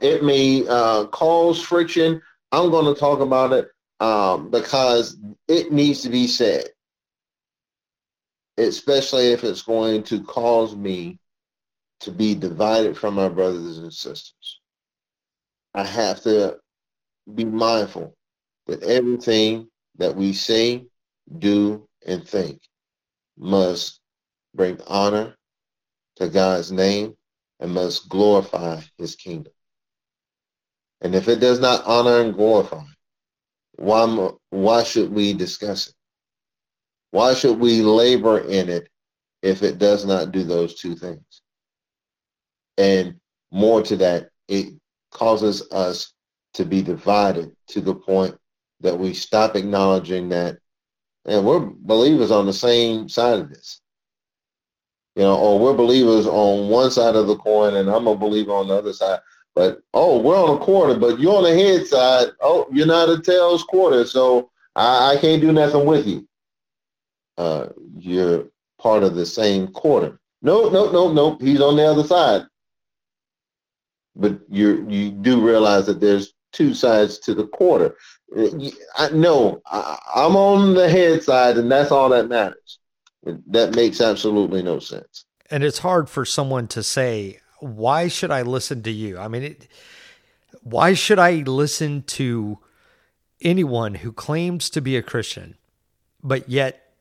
it 0.00 0.22
may 0.22 0.66
uh, 0.66 1.06
cause 1.06 1.60
friction. 1.60 2.22
I'm 2.52 2.70
going 2.70 2.92
to 2.92 2.98
talk 2.98 3.20
about 3.20 3.52
it 3.52 3.68
um, 4.00 4.50
because 4.50 5.16
it 5.48 5.72
needs 5.72 6.02
to 6.02 6.08
be 6.08 6.26
said, 6.26 6.68
especially 8.58 9.32
if 9.32 9.44
it's 9.44 9.62
going 9.62 10.02
to 10.04 10.22
cause 10.22 10.74
me 10.74 11.18
to 12.00 12.10
be 12.10 12.34
divided 12.34 12.96
from 12.96 13.14
my 13.14 13.28
brothers 13.28 13.78
and 13.78 13.92
sisters. 13.92 14.60
I 15.74 15.84
have 15.84 16.22
to 16.22 16.58
be 17.32 17.44
mindful 17.44 18.14
that 18.66 18.82
everything 18.82 19.68
that 19.98 20.14
we 20.14 20.32
say, 20.32 20.86
do, 21.38 21.88
and 22.06 22.26
think 22.26 22.60
must 23.38 24.00
bring 24.54 24.80
honor 24.86 25.34
to 26.16 26.28
God's 26.28 26.72
name 26.72 27.16
and 27.60 27.72
must 27.72 28.08
glorify 28.08 28.80
his 28.98 29.16
kingdom. 29.16 29.52
And 31.00 31.14
if 31.14 31.28
it 31.28 31.40
does 31.40 31.60
not 31.60 31.84
honor 31.84 32.20
and 32.20 32.34
glorify, 32.34 32.82
why, 33.76 34.30
why 34.50 34.82
should 34.82 35.10
we 35.12 35.32
discuss 35.32 35.88
it? 35.88 35.94
Why 37.10 37.34
should 37.34 37.58
we 37.58 37.82
labor 37.82 38.40
in 38.40 38.68
it 38.68 38.88
if 39.42 39.62
it 39.62 39.78
does 39.78 40.04
not 40.04 40.32
do 40.32 40.44
those 40.44 40.74
two 40.74 40.96
things? 40.96 41.42
And 42.78 43.16
more 43.50 43.82
to 43.82 43.96
that, 43.96 44.30
it 44.48 44.74
causes 45.10 45.70
us 45.72 46.12
to 46.54 46.64
be 46.64 46.82
divided 46.82 47.54
to 47.68 47.80
the 47.80 47.94
point 47.94 48.36
that 48.80 48.98
we 48.98 49.14
stop 49.14 49.56
acknowledging 49.56 50.28
that, 50.30 50.58
and 51.24 51.44
we're 51.46 51.60
believers 51.60 52.30
on 52.30 52.46
the 52.46 52.52
same 52.52 53.08
side 53.08 53.38
of 53.38 53.48
this. 53.48 53.80
You 55.14 55.22
know, 55.22 55.36
or 55.36 55.58
we're 55.58 55.74
believers 55.74 56.26
on 56.26 56.68
one 56.68 56.90
side 56.90 57.16
of 57.16 57.26
the 57.26 57.36
coin, 57.36 57.76
and 57.76 57.88
I'm 57.88 58.06
a 58.06 58.14
believer 58.14 58.52
on 58.52 58.68
the 58.68 58.74
other 58.74 58.92
side. 58.92 59.20
But 59.56 59.80
oh, 59.94 60.20
we're 60.20 60.36
on 60.36 60.56
a 60.56 60.60
quarter, 60.60 61.00
but 61.00 61.18
you're 61.18 61.38
on 61.38 61.44
the 61.44 61.54
head 61.54 61.86
side. 61.86 62.28
Oh, 62.42 62.68
you're 62.70 62.86
not 62.86 63.08
a 63.08 63.22
tails 63.22 63.64
quarter, 63.64 64.04
so 64.04 64.50
I, 64.76 65.14
I 65.14 65.16
can't 65.16 65.40
do 65.40 65.50
nothing 65.50 65.86
with 65.86 66.06
you. 66.06 66.28
Uh, 67.38 67.68
you're 67.98 68.48
part 68.78 69.02
of 69.02 69.14
the 69.14 69.24
same 69.24 69.68
quarter. 69.68 70.20
No, 70.42 70.68
no, 70.68 70.92
no, 70.92 71.10
no. 71.10 71.38
He's 71.40 71.62
on 71.62 71.76
the 71.76 71.84
other 71.86 72.04
side. 72.04 72.42
But 74.14 74.38
you 74.50 74.86
you 74.90 75.10
do 75.10 75.40
realize 75.40 75.86
that 75.86 76.00
there's 76.00 76.34
two 76.52 76.74
sides 76.74 77.18
to 77.20 77.34
the 77.34 77.46
quarter. 77.46 77.96
I, 78.98 79.08
no, 79.12 79.62
I, 79.64 79.98
I'm 80.14 80.36
on 80.36 80.74
the 80.74 80.88
head 80.88 81.22
side, 81.22 81.56
and 81.56 81.72
that's 81.72 81.90
all 81.90 82.10
that 82.10 82.28
matters. 82.28 82.78
That 83.48 83.74
makes 83.74 84.02
absolutely 84.02 84.62
no 84.62 84.80
sense. 84.80 85.24
And 85.50 85.64
it's 85.64 85.78
hard 85.78 86.10
for 86.10 86.26
someone 86.26 86.68
to 86.68 86.82
say, 86.82 87.40
"Why 87.60 88.08
should 88.08 88.30
I 88.30 88.42
listen 88.42 88.82
to 88.82 88.90
you?" 88.90 89.18
I 89.18 89.28
mean, 89.28 89.42
it, 89.42 89.68
why 90.62 90.94
should 90.94 91.18
I 91.18 91.36
listen 91.36 92.02
to 92.02 92.58
anyone 93.40 93.96
who 93.96 94.12
claims 94.12 94.70
to 94.70 94.80
be 94.80 94.96
a 94.96 95.02
Christian, 95.02 95.56
but 96.22 96.48
yet 96.48 96.92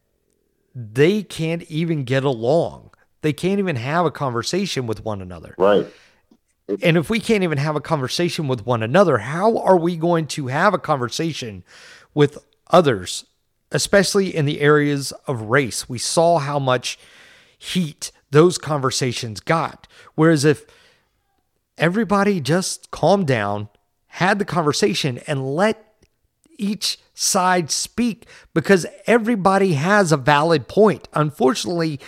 they 0.74 1.24
can't 1.24 1.64
even 1.64 2.04
get 2.04 2.24
along? 2.24 2.92
They 3.22 3.34
can't 3.34 3.60
even 3.60 3.76
have 3.78 4.06
a 4.06 4.12
conversation 4.12 4.86
with 4.86 5.04
one 5.04 5.22
another. 5.22 5.56
Right. 5.58 5.88
And 6.82 6.98
if 6.98 7.10
we 7.10 7.20
can't 7.20 7.44
even 7.44 7.58
have 7.58 7.76
a 7.76 7.82
conversation 7.82 8.48
with 8.48 8.66
one 8.66 8.82
another, 8.82 9.20
how 9.20 9.58
are 9.58 9.78
we 9.78 9.98
going 9.98 10.28
to 10.28 10.48
have 10.48 10.74
a 10.74 10.80
conversation 10.80 11.64
with 12.14 12.40
others, 12.72 13.26
especially 13.72 14.36
in 14.36 14.46
the 14.46 14.62
areas 14.62 15.12
of 15.28 15.44
race? 15.44 15.88
We 15.88 16.00
saw 16.00 16.40
how 16.40 16.58
much 16.58 16.98
heat 17.58 18.12
those 18.32 18.58
conversations 18.58 19.40
got. 19.40 19.88
Whereas 20.16 20.46
if 20.46 20.66
everybody 21.78 22.40
just 22.40 22.92
calmed 22.92 23.28
down, 23.28 23.70
had 24.08 24.40
the 24.40 24.46
conversation, 24.46 25.20
and 25.28 25.56
let 25.56 25.82
each 26.58 27.00
side 27.14 27.70
speak 27.72 28.26
because 28.54 28.86
everybody 29.08 29.74
has 29.74 30.12
a 30.12 30.18
valid 30.18 30.68
point. 30.68 31.08
Unfortunately, 31.14 32.00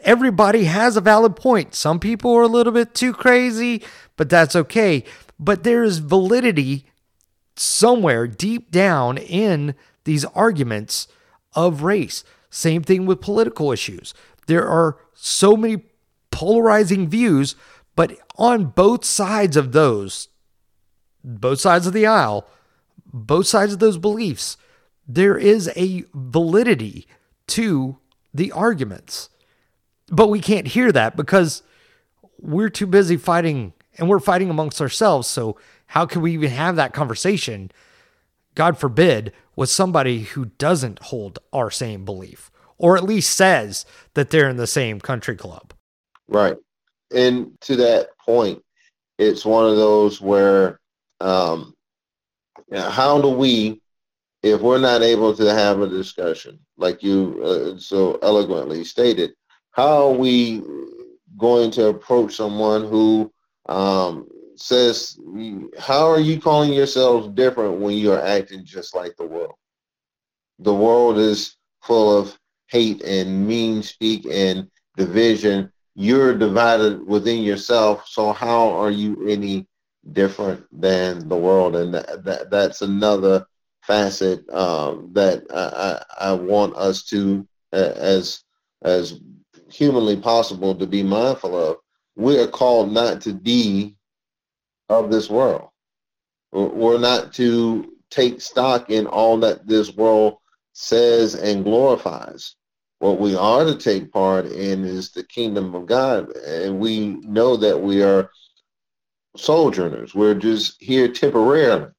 everybody 0.00 0.64
has 0.64 0.96
a 0.96 1.00
valid 1.00 1.36
point. 1.36 1.74
Some 1.74 2.00
people 2.00 2.34
are 2.34 2.42
a 2.42 2.48
little 2.48 2.72
bit 2.72 2.94
too 2.94 3.12
crazy, 3.12 3.82
but 4.16 4.28
that's 4.28 4.56
okay. 4.56 5.04
But 5.38 5.64
there 5.64 5.82
is 5.82 5.98
validity 5.98 6.86
somewhere 7.56 8.26
deep 8.26 8.70
down 8.70 9.18
in 9.18 9.74
these 10.04 10.24
arguments 10.26 11.08
of 11.54 11.82
race. 11.82 12.24
Same 12.50 12.82
thing 12.82 13.06
with 13.06 13.20
political 13.20 13.72
issues. 13.72 14.14
There 14.46 14.66
are 14.66 14.98
so 15.14 15.56
many 15.56 15.84
polarizing 16.30 17.08
views, 17.08 17.54
but 17.96 18.16
on 18.36 18.66
both 18.66 19.04
sides 19.04 19.56
of 19.56 19.72
those, 19.72 20.28
both 21.22 21.60
sides 21.60 21.86
of 21.86 21.92
the 21.92 22.06
aisle, 22.06 22.46
both 23.06 23.46
sides 23.46 23.72
of 23.72 23.78
those 23.78 23.98
beliefs, 23.98 24.56
there 25.06 25.36
is 25.36 25.70
a 25.76 26.04
validity 26.12 27.06
to 27.46 27.98
the 28.32 28.50
arguments. 28.52 29.28
But 30.08 30.28
we 30.28 30.40
can't 30.40 30.66
hear 30.66 30.90
that 30.92 31.16
because 31.16 31.62
we're 32.40 32.68
too 32.68 32.86
busy 32.86 33.16
fighting 33.16 33.72
and 33.96 34.08
we're 34.08 34.18
fighting 34.18 34.50
amongst 34.50 34.80
ourselves. 34.80 35.28
So, 35.28 35.56
how 35.88 36.06
can 36.06 36.22
we 36.22 36.32
even 36.32 36.50
have 36.50 36.76
that 36.76 36.92
conversation, 36.92 37.70
God 38.54 38.76
forbid, 38.76 39.32
with 39.54 39.70
somebody 39.70 40.22
who 40.22 40.46
doesn't 40.46 40.98
hold 40.98 41.38
our 41.52 41.70
same 41.70 42.04
belief 42.04 42.50
or 42.78 42.96
at 42.96 43.04
least 43.04 43.34
says 43.34 43.84
that 44.14 44.30
they're 44.30 44.48
in 44.48 44.56
the 44.56 44.66
same 44.66 45.00
country 45.00 45.36
club? 45.36 45.72
Right. 46.28 46.56
And 47.12 47.52
to 47.62 47.76
that 47.76 48.08
point, 48.18 48.62
it's 49.18 49.44
one 49.44 49.68
of 49.68 49.76
those 49.76 50.20
where 50.20 50.80
um, 51.20 51.74
how 52.72 53.20
do 53.20 53.28
we 53.28 53.80
if 54.42 54.60
we're 54.60 54.78
not 54.78 55.00
able 55.00 55.34
to 55.34 55.54
have 55.54 55.80
a 55.80 55.88
discussion, 55.88 56.58
like 56.76 57.02
you 57.02 57.40
uh, 57.42 57.78
so 57.78 58.18
eloquently 58.22 58.84
stated, 58.84 59.32
how 59.70 60.08
are 60.08 60.12
we 60.12 60.60
going 61.38 61.70
to 61.70 61.86
approach 61.86 62.34
someone 62.34 62.84
who 62.84 63.32
um, 63.66 64.28
says, 64.56 65.18
How 65.78 66.10
are 66.10 66.20
you 66.20 66.38
calling 66.38 66.74
yourselves 66.74 67.28
different 67.28 67.80
when 67.80 67.96
you're 67.96 68.22
acting 68.22 68.66
just 68.66 68.94
like 68.94 69.16
the 69.16 69.26
world? 69.26 69.54
The 70.58 70.74
world 70.74 71.18
is 71.18 71.56
full 71.82 72.16
of 72.16 72.38
hate 72.74 73.04
and 73.04 73.46
mean 73.46 73.84
speak 73.84 74.26
and 74.28 74.68
division. 74.96 75.72
You're 75.94 76.36
divided 76.36 77.06
within 77.06 77.44
yourself. 77.44 78.08
So, 78.08 78.32
how 78.32 78.70
are 78.70 78.90
you 78.90 79.28
any 79.28 79.68
different 80.12 80.66
than 80.72 81.28
the 81.28 81.36
world? 81.36 81.76
And 81.76 81.94
that, 81.94 82.24
that 82.24 82.50
that's 82.50 82.82
another 82.82 83.46
facet 83.82 84.48
um, 84.50 85.10
that 85.12 85.44
I, 85.54 86.02
I, 86.18 86.30
I, 86.30 86.32
want 86.32 86.74
us 86.74 87.04
to, 87.04 87.46
uh, 87.72 87.92
as 87.94 88.42
as 88.82 89.20
humanly 89.70 90.16
possible, 90.16 90.74
to 90.74 90.86
be 90.86 91.04
mindful 91.04 91.56
of. 91.56 91.76
We 92.16 92.40
are 92.40 92.48
called 92.48 92.90
not 92.90 93.20
to 93.22 93.34
be 93.34 93.94
of 94.88 95.12
this 95.12 95.30
world. 95.30 95.68
We're 96.50 96.98
not 96.98 97.32
to 97.34 97.92
take 98.10 98.40
stock 98.40 98.90
in 98.90 99.06
all 99.06 99.38
that 99.38 99.66
this 99.66 99.94
world 99.94 100.38
says 100.72 101.34
and 101.36 101.64
glorifies. 101.64 102.56
What 103.04 103.20
we 103.20 103.36
are 103.36 103.66
to 103.66 103.76
take 103.76 104.10
part 104.10 104.46
in 104.46 104.82
is 104.82 105.10
the 105.10 105.24
kingdom 105.24 105.74
of 105.74 105.84
God. 105.84 106.34
And 106.38 106.78
we 106.78 107.18
know 107.20 107.54
that 107.54 107.82
we 107.82 108.02
are 108.02 108.30
sojourners. 109.36 110.14
We're 110.14 110.34
just 110.34 110.82
here 110.82 111.08
temporarily. 111.08 111.90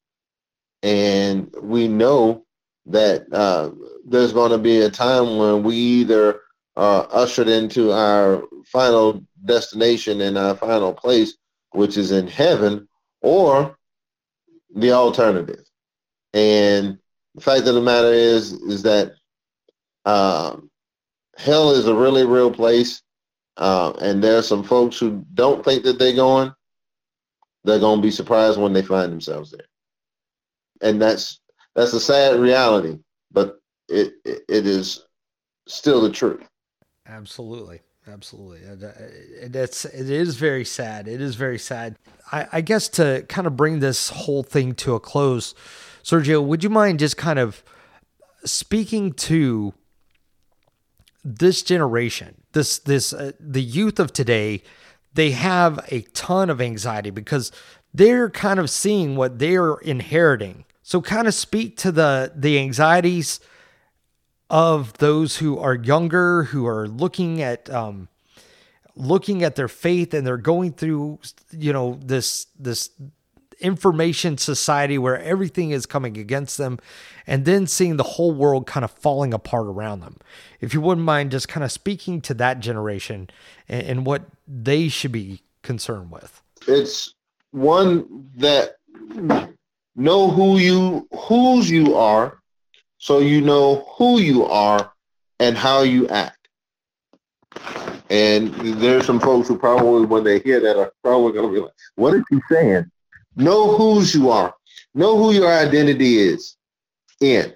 And 0.82 1.54
we 1.62 1.86
know 1.86 2.44
that 2.86 3.32
uh, 3.32 3.70
there's 4.04 4.32
going 4.32 4.50
to 4.50 4.58
be 4.58 4.80
a 4.80 4.90
time 4.90 5.38
when 5.38 5.62
we 5.62 5.76
either 5.76 6.40
are 6.74 7.06
ushered 7.12 7.46
into 7.46 7.92
our 7.92 8.42
final 8.64 9.24
destination 9.44 10.20
and 10.20 10.36
our 10.36 10.56
final 10.56 10.92
place, 10.92 11.36
which 11.70 11.96
is 11.96 12.10
in 12.10 12.26
heaven, 12.26 12.88
or 13.22 13.78
the 14.74 14.90
alternative. 14.90 15.70
And 16.34 16.98
the 17.36 17.42
fact 17.42 17.68
of 17.68 17.76
the 17.76 17.80
matter 17.80 18.12
is, 18.12 18.54
is 18.54 18.82
that 18.82 19.12
uh, 20.04 20.56
hell 21.36 21.70
is 21.70 21.86
a 21.86 21.94
really 21.94 22.24
real 22.24 22.50
place. 22.50 23.02
Uh, 23.56 23.92
and 24.00 24.22
there 24.22 24.36
are 24.36 24.42
some 24.42 24.62
folks 24.62 24.98
who 24.98 25.24
don't 25.34 25.64
think 25.64 25.82
that 25.84 25.98
they're 25.98 26.14
going. 26.14 26.52
They're 27.64 27.78
going 27.78 27.98
to 27.98 28.02
be 28.02 28.10
surprised 28.10 28.60
when 28.60 28.72
they 28.72 28.82
find 28.82 29.10
themselves 29.10 29.50
there. 29.50 29.66
And 30.82 31.00
that's 31.00 31.40
that's 31.74 31.92
a 31.94 32.00
sad 32.00 32.38
reality, 32.38 32.98
but 33.32 33.58
it, 33.88 34.14
it, 34.24 34.42
it 34.48 34.66
is 34.66 35.04
still 35.66 36.02
the 36.02 36.10
truth. 36.10 36.46
Absolutely. 37.06 37.80
Absolutely. 38.08 38.60
It's, 39.42 39.84
it 39.84 40.10
is 40.10 40.36
very 40.36 40.64
sad. 40.64 41.08
It 41.08 41.20
is 41.20 41.34
very 41.34 41.58
sad. 41.58 41.96
I, 42.30 42.46
I 42.52 42.60
guess 42.60 42.88
to 42.90 43.24
kind 43.28 43.48
of 43.48 43.56
bring 43.56 43.80
this 43.80 44.10
whole 44.10 44.44
thing 44.44 44.74
to 44.76 44.94
a 44.94 45.00
close, 45.00 45.54
Sergio, 46.04 46.44
would 46.44 46.62
you 46.62 46.70
mind 46.70 47.00
just 47.00 47.16
kind 47.16 47.40
of 47.40 47.64
speaking 48.44 49.12
to 49.12 49.74
this 51.34 51.62
generation, 51.62 52.42
this, 52.52 52.78
this, 52.78 53.12
uh, 53.12 53.32
the 53.40 53.62
youth 53.62 53.98
of 53.98 54.12
today, 54.12 54.62
they 55.14 55.30
have 55.30 55.80
a 55.90 56.02
ton 56.12 56.50
of 56.50 56.60
anxiety 56.60 57.10
because 57.10 57.50
they're 57.92 58.30
kind 58.30 58.60
of 58.60 58.70
seeing 58.70 59.16
what 59.16 59.38
they're 59.38 59.76
inheriting. 59.78 60.64
So 60.82 61.00
kind 61.00 61.26
of 61.26 61.34
speak 61.34 61.76
to 61.78 61.90
the, 61.90 62.32
the 62.34 62.58
anxieties, 62.58 63.40
of 64.48 64.92
those 64.98 65.38
who 65.38 65.58
are 65.58 65.74
younger, 65.74 66.44
who 66.44 66.66
are 66.66 66.86
looking 66.86 67.42
at 67.42 67.68
um, 67.70 68.08
looking 68.94 69.42
at 69.42 69.56
their 69.56 69.68
faith, 69.68 70.14
and 70.14 70.26
they're 70.26 70.36
going 70.36 70.72
through, 70.72 71.18
you 71.50 71.72
know, 71.72 71.98
this 72.02 72.46
this 72.58 72.90
information 73.60 74.38
society 74.38 74.98
where 74.98 75.20
everything 75.20 75.70
is 75.70 75.86
coming 75.86 76.16
against 76.16 76.58
them, 76.58 76.78
and 77.26 77.44
then 77.44 77.66
seeing 77.66 77.96
the 77.96 78.02
whole 78.02 78.32
world 78.32 78.66
kind 78.66 78.84
of 78.84 78.90
falling 78.90 79.32
apart 79.34 79.66
around 79.66 80.00
them. 80.00 80.16
If 80.60 80.74
you 80.74 80.80
wouldn't 80.80 81.04
mind 81.04 81.30
just 81.30 81.48
kind 81.48 81.64
of 81.64 81.72
speaking 81.72 82.20
to 82.22 82.34
that 82.34 82.60
generation 82.60 83.30
and, 83.68 83.86
and 83.86 84.06
what 84.06 84.24
they 84.46 84.88
should 84.88 85.12
be 85.12 85.42
concerned 85.62 86.10
with. 86.10 86.42
It's 86.68 87.14
one 87.50 88.30
that 88.36 88.76
know 89.96 90.30
who 90.30 90.58
you 90.58 91.08
whose 91.12 91.70
you 91.70 91.96
are 91.96 92.38
so 92.98 93.18
you 93.18 93.40
know 93.40 93.86
who 93.96 94.20
you 94.20 94.44
are 94.44 94.92
and 95.38 95.56
how 95.56 95.82
you 95.82 96.08
act. 96.08 96.48
And 98.10 98.54
there's 98.80 99.06
some 99.06 99.20
folks 99.20 99.48
who 99.48 99.58
probably, 99.58 100.06
when 100.06 100.24
they 100.24 100.38
hear 100.40 100.60
that, 100.60 100.76
are 100.76 100.92
probably 101.02 101.32
going 101.32 101.48
to 101.48 101.54
be 101.54 101.60
like, 101.60 101.72
what 101.96 102.14
is 102.14 102.22
he 102.30 102.38
saying? 102.50 102.90
Know 103.36 103.76
whose 103.76 104.14
you 104.14 104.30
are. 104.30 104.54
Know 104.94 105.16
who 105.18 105.32
your 105.32 105.52
identity 105.52 106.18
is 106.18 106.56
in. 107.20 107.54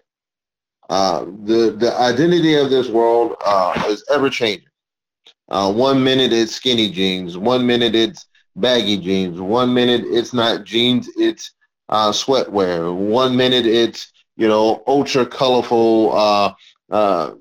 Uh, 0.88 1.24
the, 1.44 1.74
the 1.78 1.94
identity 1.98 2.54
of 2.54 2.70
this 2.70 2.88
world 2.88 3.36
uh, 3.44 3.84
is 3.88 4.04
ever 4.10 4.28
changing. 4.28 4.68
Uh, 5.48 5.72
one 5.72 6.02
minute 6.02 6.32
it's 6.32 6.54
skinny 6.54 6.90
jeans. 6.90 7.36
One 7.38 7.66
minute 7.66 7.94
it's 7.94 8.26
baggy 8.56 8.98
jeans. 8.98 9.40
One 9.40 9.72
minute 9.72 10.02
it's 10.04 10.32
not 10.32 10.64
jeans, 10.64 11.08
it's 11.16 11.52
uh, 11.88 12.10
sweatwear. 12.10 12.94
One 12.94 13.36
minute 13.36 13.66
it's 13.66 14.12
you 14.40 14.48
know, 14.48 14.82
ultra 14.86 15.26
colorful 15.26 16.16
uh, 16.16 16.54
uh, 16.90 17.32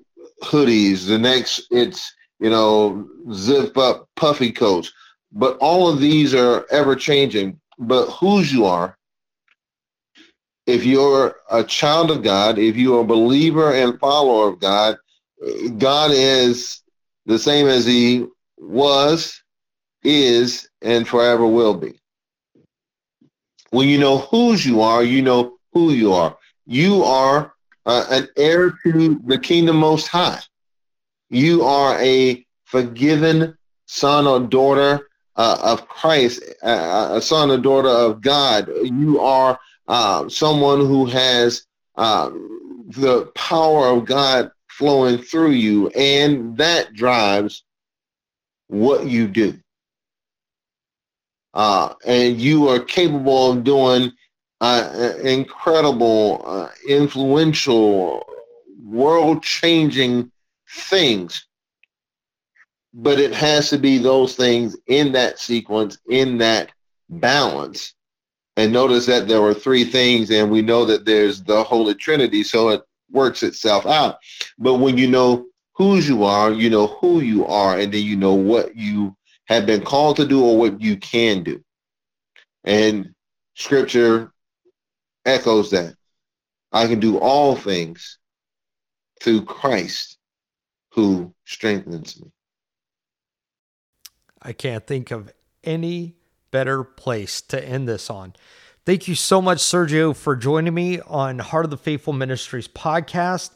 hoodies. 0.44 1.08
The 1.08 1.18
next, 1.18 1.66
it's 1.72 2.14
you 2.42 2.50
know, 2.50 3.08
zip 3.32 3.78
up 3.78 4.10
puffy 4.18 4.52
coats. 4.52 4.92
But 5.32 5.58
all 5.60 5.88
of 5.88 6.02
these 6.02 6.36
are 6.36 6.66
ever 6.72 6.98
changing. 6.98 7.58
But 7.80 8.08
whose 8.12 8.52
you 8.52 8.66
are, 8.66 8.98
if 10.68 10.86
you're 10.86 11.36
a 11.50 11.64
child 11.64 12.12
of 12.12 12.22
God, 12.22 12.60
if 12.60 12.76
you're 12.76 13.02
a 13.02 13.08
believer 13.08 13.74
and 13.74 14.00
follower 14.00 14.50
of 14.50 14.60
God, 14.60 14.98
God 15.78 16.12
is 16.12 16.84
the 17.26 17.40
same 17.40 17.68
as 17.68 17.86
He 17.86 18.28
was, 18.58 19.42
is, 20.04 20.70
and 20.82 21.08
forever 21.08 21.48
will 21.48 21.74
be. 21.74 22.00
When 23.72 23.88
you 23.88 23.98
know 23.98 24.18
whose 24.18 24.66
you 24.66 24.82
are, 24.82 25.04
you 25.04 25.22
know 25.22 25.58
who 25.74 25.92
you 25.92 26.14
are 26.14 26.38
you 26.70 27.04
are 27.04 27.52
uh, 27.88 28.06
an 28.12 28.28
heir 28.38 28.78
to 28.84 29.20
the 29.26 29.40
kingdom 29.40 29.78
most 29.78 30.08
high. 30.08 30.40
You 31.32 31.64
are 31.64 32.00
a 32.00 32.46
forgiven 32.66 33.58
son 33.88 34.28
or 34.28 34.40
daughter 34.40 35.09
uh, 35.40 35.58
of 35.64 35.88
Christ, 35.88 36.44
uh, 36.62 37.12
a 37.14 37.22
son 37.22 37.50
or 37.50 37.58
daughter 37.58 37.88
of 37.88 38.20
God. 38.20 38.70
You 38.84 39.22
are 39.22 39.58
uh, 39.88 40.28
someone 40.28 40.82
who 40.82 41.06
has 41.06 41.66
uh, 41.96 42.30
the 42.90 43.32
power 43.36 43.88
of 43.88 44.06
God 44.06 44.52
flowing 44.68 45.18
through 45.18 45.52
you, 45.52 45.88
and 45.92 46.58
that 46.58 46.94
drives 46.94 47.64
what 48.68 49.06
you 49.06 49.30
do. 49.30 49.58
Uh, 51.54 51.94
and 52.06 52.40
you 52.40 52.68
are 52.68 52.80
capable 52.80 53.54
of 53.54 53.64
doing 53.64 54.12
uh, 54.60 55.14
incredible, 55.24 56.42
uh, 56.46 56.68
influential, 56.86 58.28
world 58.84 59.42
changing 59.42 60.30
things. 60.70 61.46
But 62.94 63.20
it 63.20 63.34
has 63.34 63.70
to 63.70 63.78
be 63.78 63.98
those 63.98 64.36
things 64.36 64.76
in 64.88 65.12
that 65.12 65.40
sequence, 65.40 66.00
in 66.10 66.38
that 66.40 66.72
balance. 67.10 67.94
And 68.58 68.74
notice 68.74 69.06
that 69.06 69.28
there 69.28 69.42
were 69.42 69.54
three 69.54 69.86
things, 69.86 70.32
and 70.32 70.52
we 70.52 70.62
know 70.62 70.86
that 70.86 71.06
there's 71.06 71.44
the 71.44 71.64
Holy 71.64 71.96
Trinity, 71.96 72.44
so 72.44 72.70
it 72.70 72.82
works 73.12 73.44
itself 73.44 73.86
out. 73.86 74.18
But 74.58 74.76
when 74.76 74.98
you 74.98 75.08
know 75.08 75.46
whose 75.74 76.10
you 76.10 76.24
are, 76.24 76.52
you 76.52 76.70
know 76.70 76.88
who 76.88 77.22
you 77.22 77.46
are, 77.46 77.78
and 77.78 77.94
then 77.94 78.04
you 78.04 78.16
know 78.16 78.34
what 78.34 78.76
you 78.76 79.16
have 79.46 79.66
been 79.66 79.82
called 79.82 80.18
to 80.18 80.28
do 80.28 80.44
or 80.44 80.58
what 80.58 80.82
you 80.82 80.98
can 80.98 81.44
do. 81.44 81.64
And 82.64 83.14
scripture 83.56 84.32
echoes 85.26 85.72
that. 85.72 85.96
I 86.72 86.88
can 86.88 87.00
do 87.00 87.18
all 87.18 87.56
things 87.56 88.20
through 89.22 89.46
Christ 89.46 90.18
who 90.92 91.34
strengthens 91.46 92.22
me. 92.22 92.32
I 94.42 94.54
can't 94.54 94.86
think 94.86 95.12
of 95.12 95.32
any 95.64 96.16
better 96.52 96.84
place 96.84 97.42
to 97.42 97.64
end 97.64 97.88
this 97.88 98.10
on. 98.10 98.34
Thank 98.86 99.08
you 99.08 99.16
so 99.16 99.42
much, 99.42 99.60
Sergio, 99.60 100.16
for 100.16 100.36
joining 100.36 100.74
me 100.74 101.00
on 101.02 101.40
Heart 101.40 101.66
of 101.66 101.72
the 101.72 101.78
Faithful 101.78 102.14
Ministries 102.14 102.68
podcast. 102.68 103.52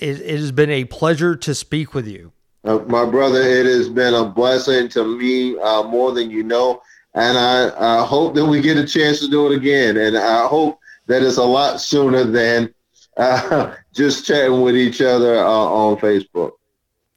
It, 0.00 0.20
it 0.20 0.38
has 0.38 0.52
been 0.52 0.70
a 0.70 0.84
pleasure 0.84 1.34
to 1.36 1.54
speak 1.54 1.94
with 1.94 2.06
you. 2.06 2.32
Uh, 2.64 2.78
my 2.86 3.04
brother, 3.04 3.40
it 3.40 3.66
has 3.66 3.88
been 3.88 4.14
a 4.14 4.24
blessing 4.24 4.88
to 4.90 5.04
me 5.04 5.58
uh, 5.58 5.82
more 5.82 6.12
than 6.12 6.30
you 6.30 6.42
know 6.44 6.82
and 7.14 7.36
I, 7.36 8.00
I 8.00 8.06
hope 8.06 8.34
that 8.34 8.46
we 8.46 8.60
get 8.60 8.78
a 8.78 8.86
chance 8.86 9.20
to 9.20 9.28
do 9.28 9.50
it 9.50 9.56
again. 9.56 9.96
And 9.96 10.16
I 10.16 10.46
hope 10.46 10.78
that 11.06 11.22
it's 11.22 11.36
a 11.36 11.44
lot 11.44 11.80
sooner 11.80 12.24
than 12.24 12.72
uh, 13.16 13.74
just 13.92 14.26
chatting 14.26 14.62
with 14.62 14.76
each 14.76 15.00
other 15.02 15.36
uh, 15.36 15.44
on 15.44 15.96
Facebook. 15.98 16.52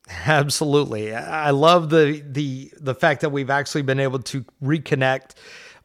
Absolutely. 0.09 1.13
I 1.15 1.49
love 1.49 1.89
the 1.89 2.23
the 2.25 2.71
the 2.79 2.93
fact 2.93 3.21
that 3.21 3.31
we've 3.31 3.49
actually 3.49 3.81
been 3.81 3.99
able 3.99 4.19
to 4.19 4.45
reconnect. 4.63 5.31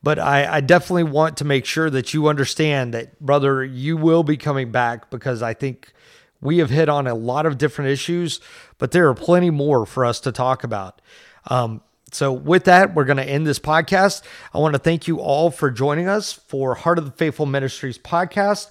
But 0.03 0.19
I, 0.19 0.57
I 0.57 0.61
definitely 0.61 1.05
want 1.05 1.37
to 1.39 1.45
make 1.45 1.67
sure 1.67 1.91
that 1.91 2.15
you 2.15 2.29
understand 2.29 2.95
that, 2.95 3.21
brother, 3.21 3.63
you 3.63 3.99
will 3.99 4.23
be 4.23 4.39
coming 4.39 4.71
back 4.71 5.11
because 5.11 5.43
I 5.43 5.53
think 5.53 5.93
we 6.41 6.59
have 6.59 6.71
hit 6.71 6.89
on 6.89 7.07
a 7.07 7.15
lot 7.15 7.45
of 7.45 7.59
different 7.59 7.91
issues, 7.91 8.41
but 8.79 8.93
there 8.93 9.09
are 9.09 9.15
plenty 9.15 9.51
more 9.51 9.85
for 9.85 10.07
us 10.07 10.19
to 10.21 10.33
talk 10.33 10.65
about. 10.65 11.03
Um, 11.49 11.83
so, 12.13 12.33
with 12.33 12.65
that, 12.65 12.95
we're 12.95 13.05
going 13.05 13.19
to 13.19 13.25
end 13.29 13.47
this 13.47 13.59
podcast. 13.59 14.23
I 14.55 14.59
want 14.59 14.75
to 14.75 14.79
thank 14.79 15.07
you 15.07 15.21
all 15.21 15.51
for 15.51 15.71
joining 15.71 16.09
us 16.09 16.33
for 16.33 16.75
Heart 16.75 16.99
of 16.99 17.05
the 17.05 17.13
Faithful 17.13 17.47
Ministries 17.47 17.99
podcast, 17.99 18.69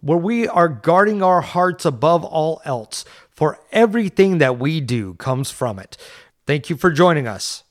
where 0.00 0.18
we 0.18 0.48
are 0.48 0.68
guarding 0.68 1.22
our 1.22 1.40
hearts 1.40 1.84
above 1.84 2.24
all 2.24 2.60
else, 2.64 3.04
for 3.42 3.58
everything 3.72 4.38
that 4.38 4.56
we 4.56 4.80
do 4.80 5.14
comes 5.14 5.50
from 5.50 5.76
it. 5.76 5.96
Thank 6.46 6.70
you 6.70 6.76
for 6.76 6.92
joining 6.92 7.26
us. 7.26 7.64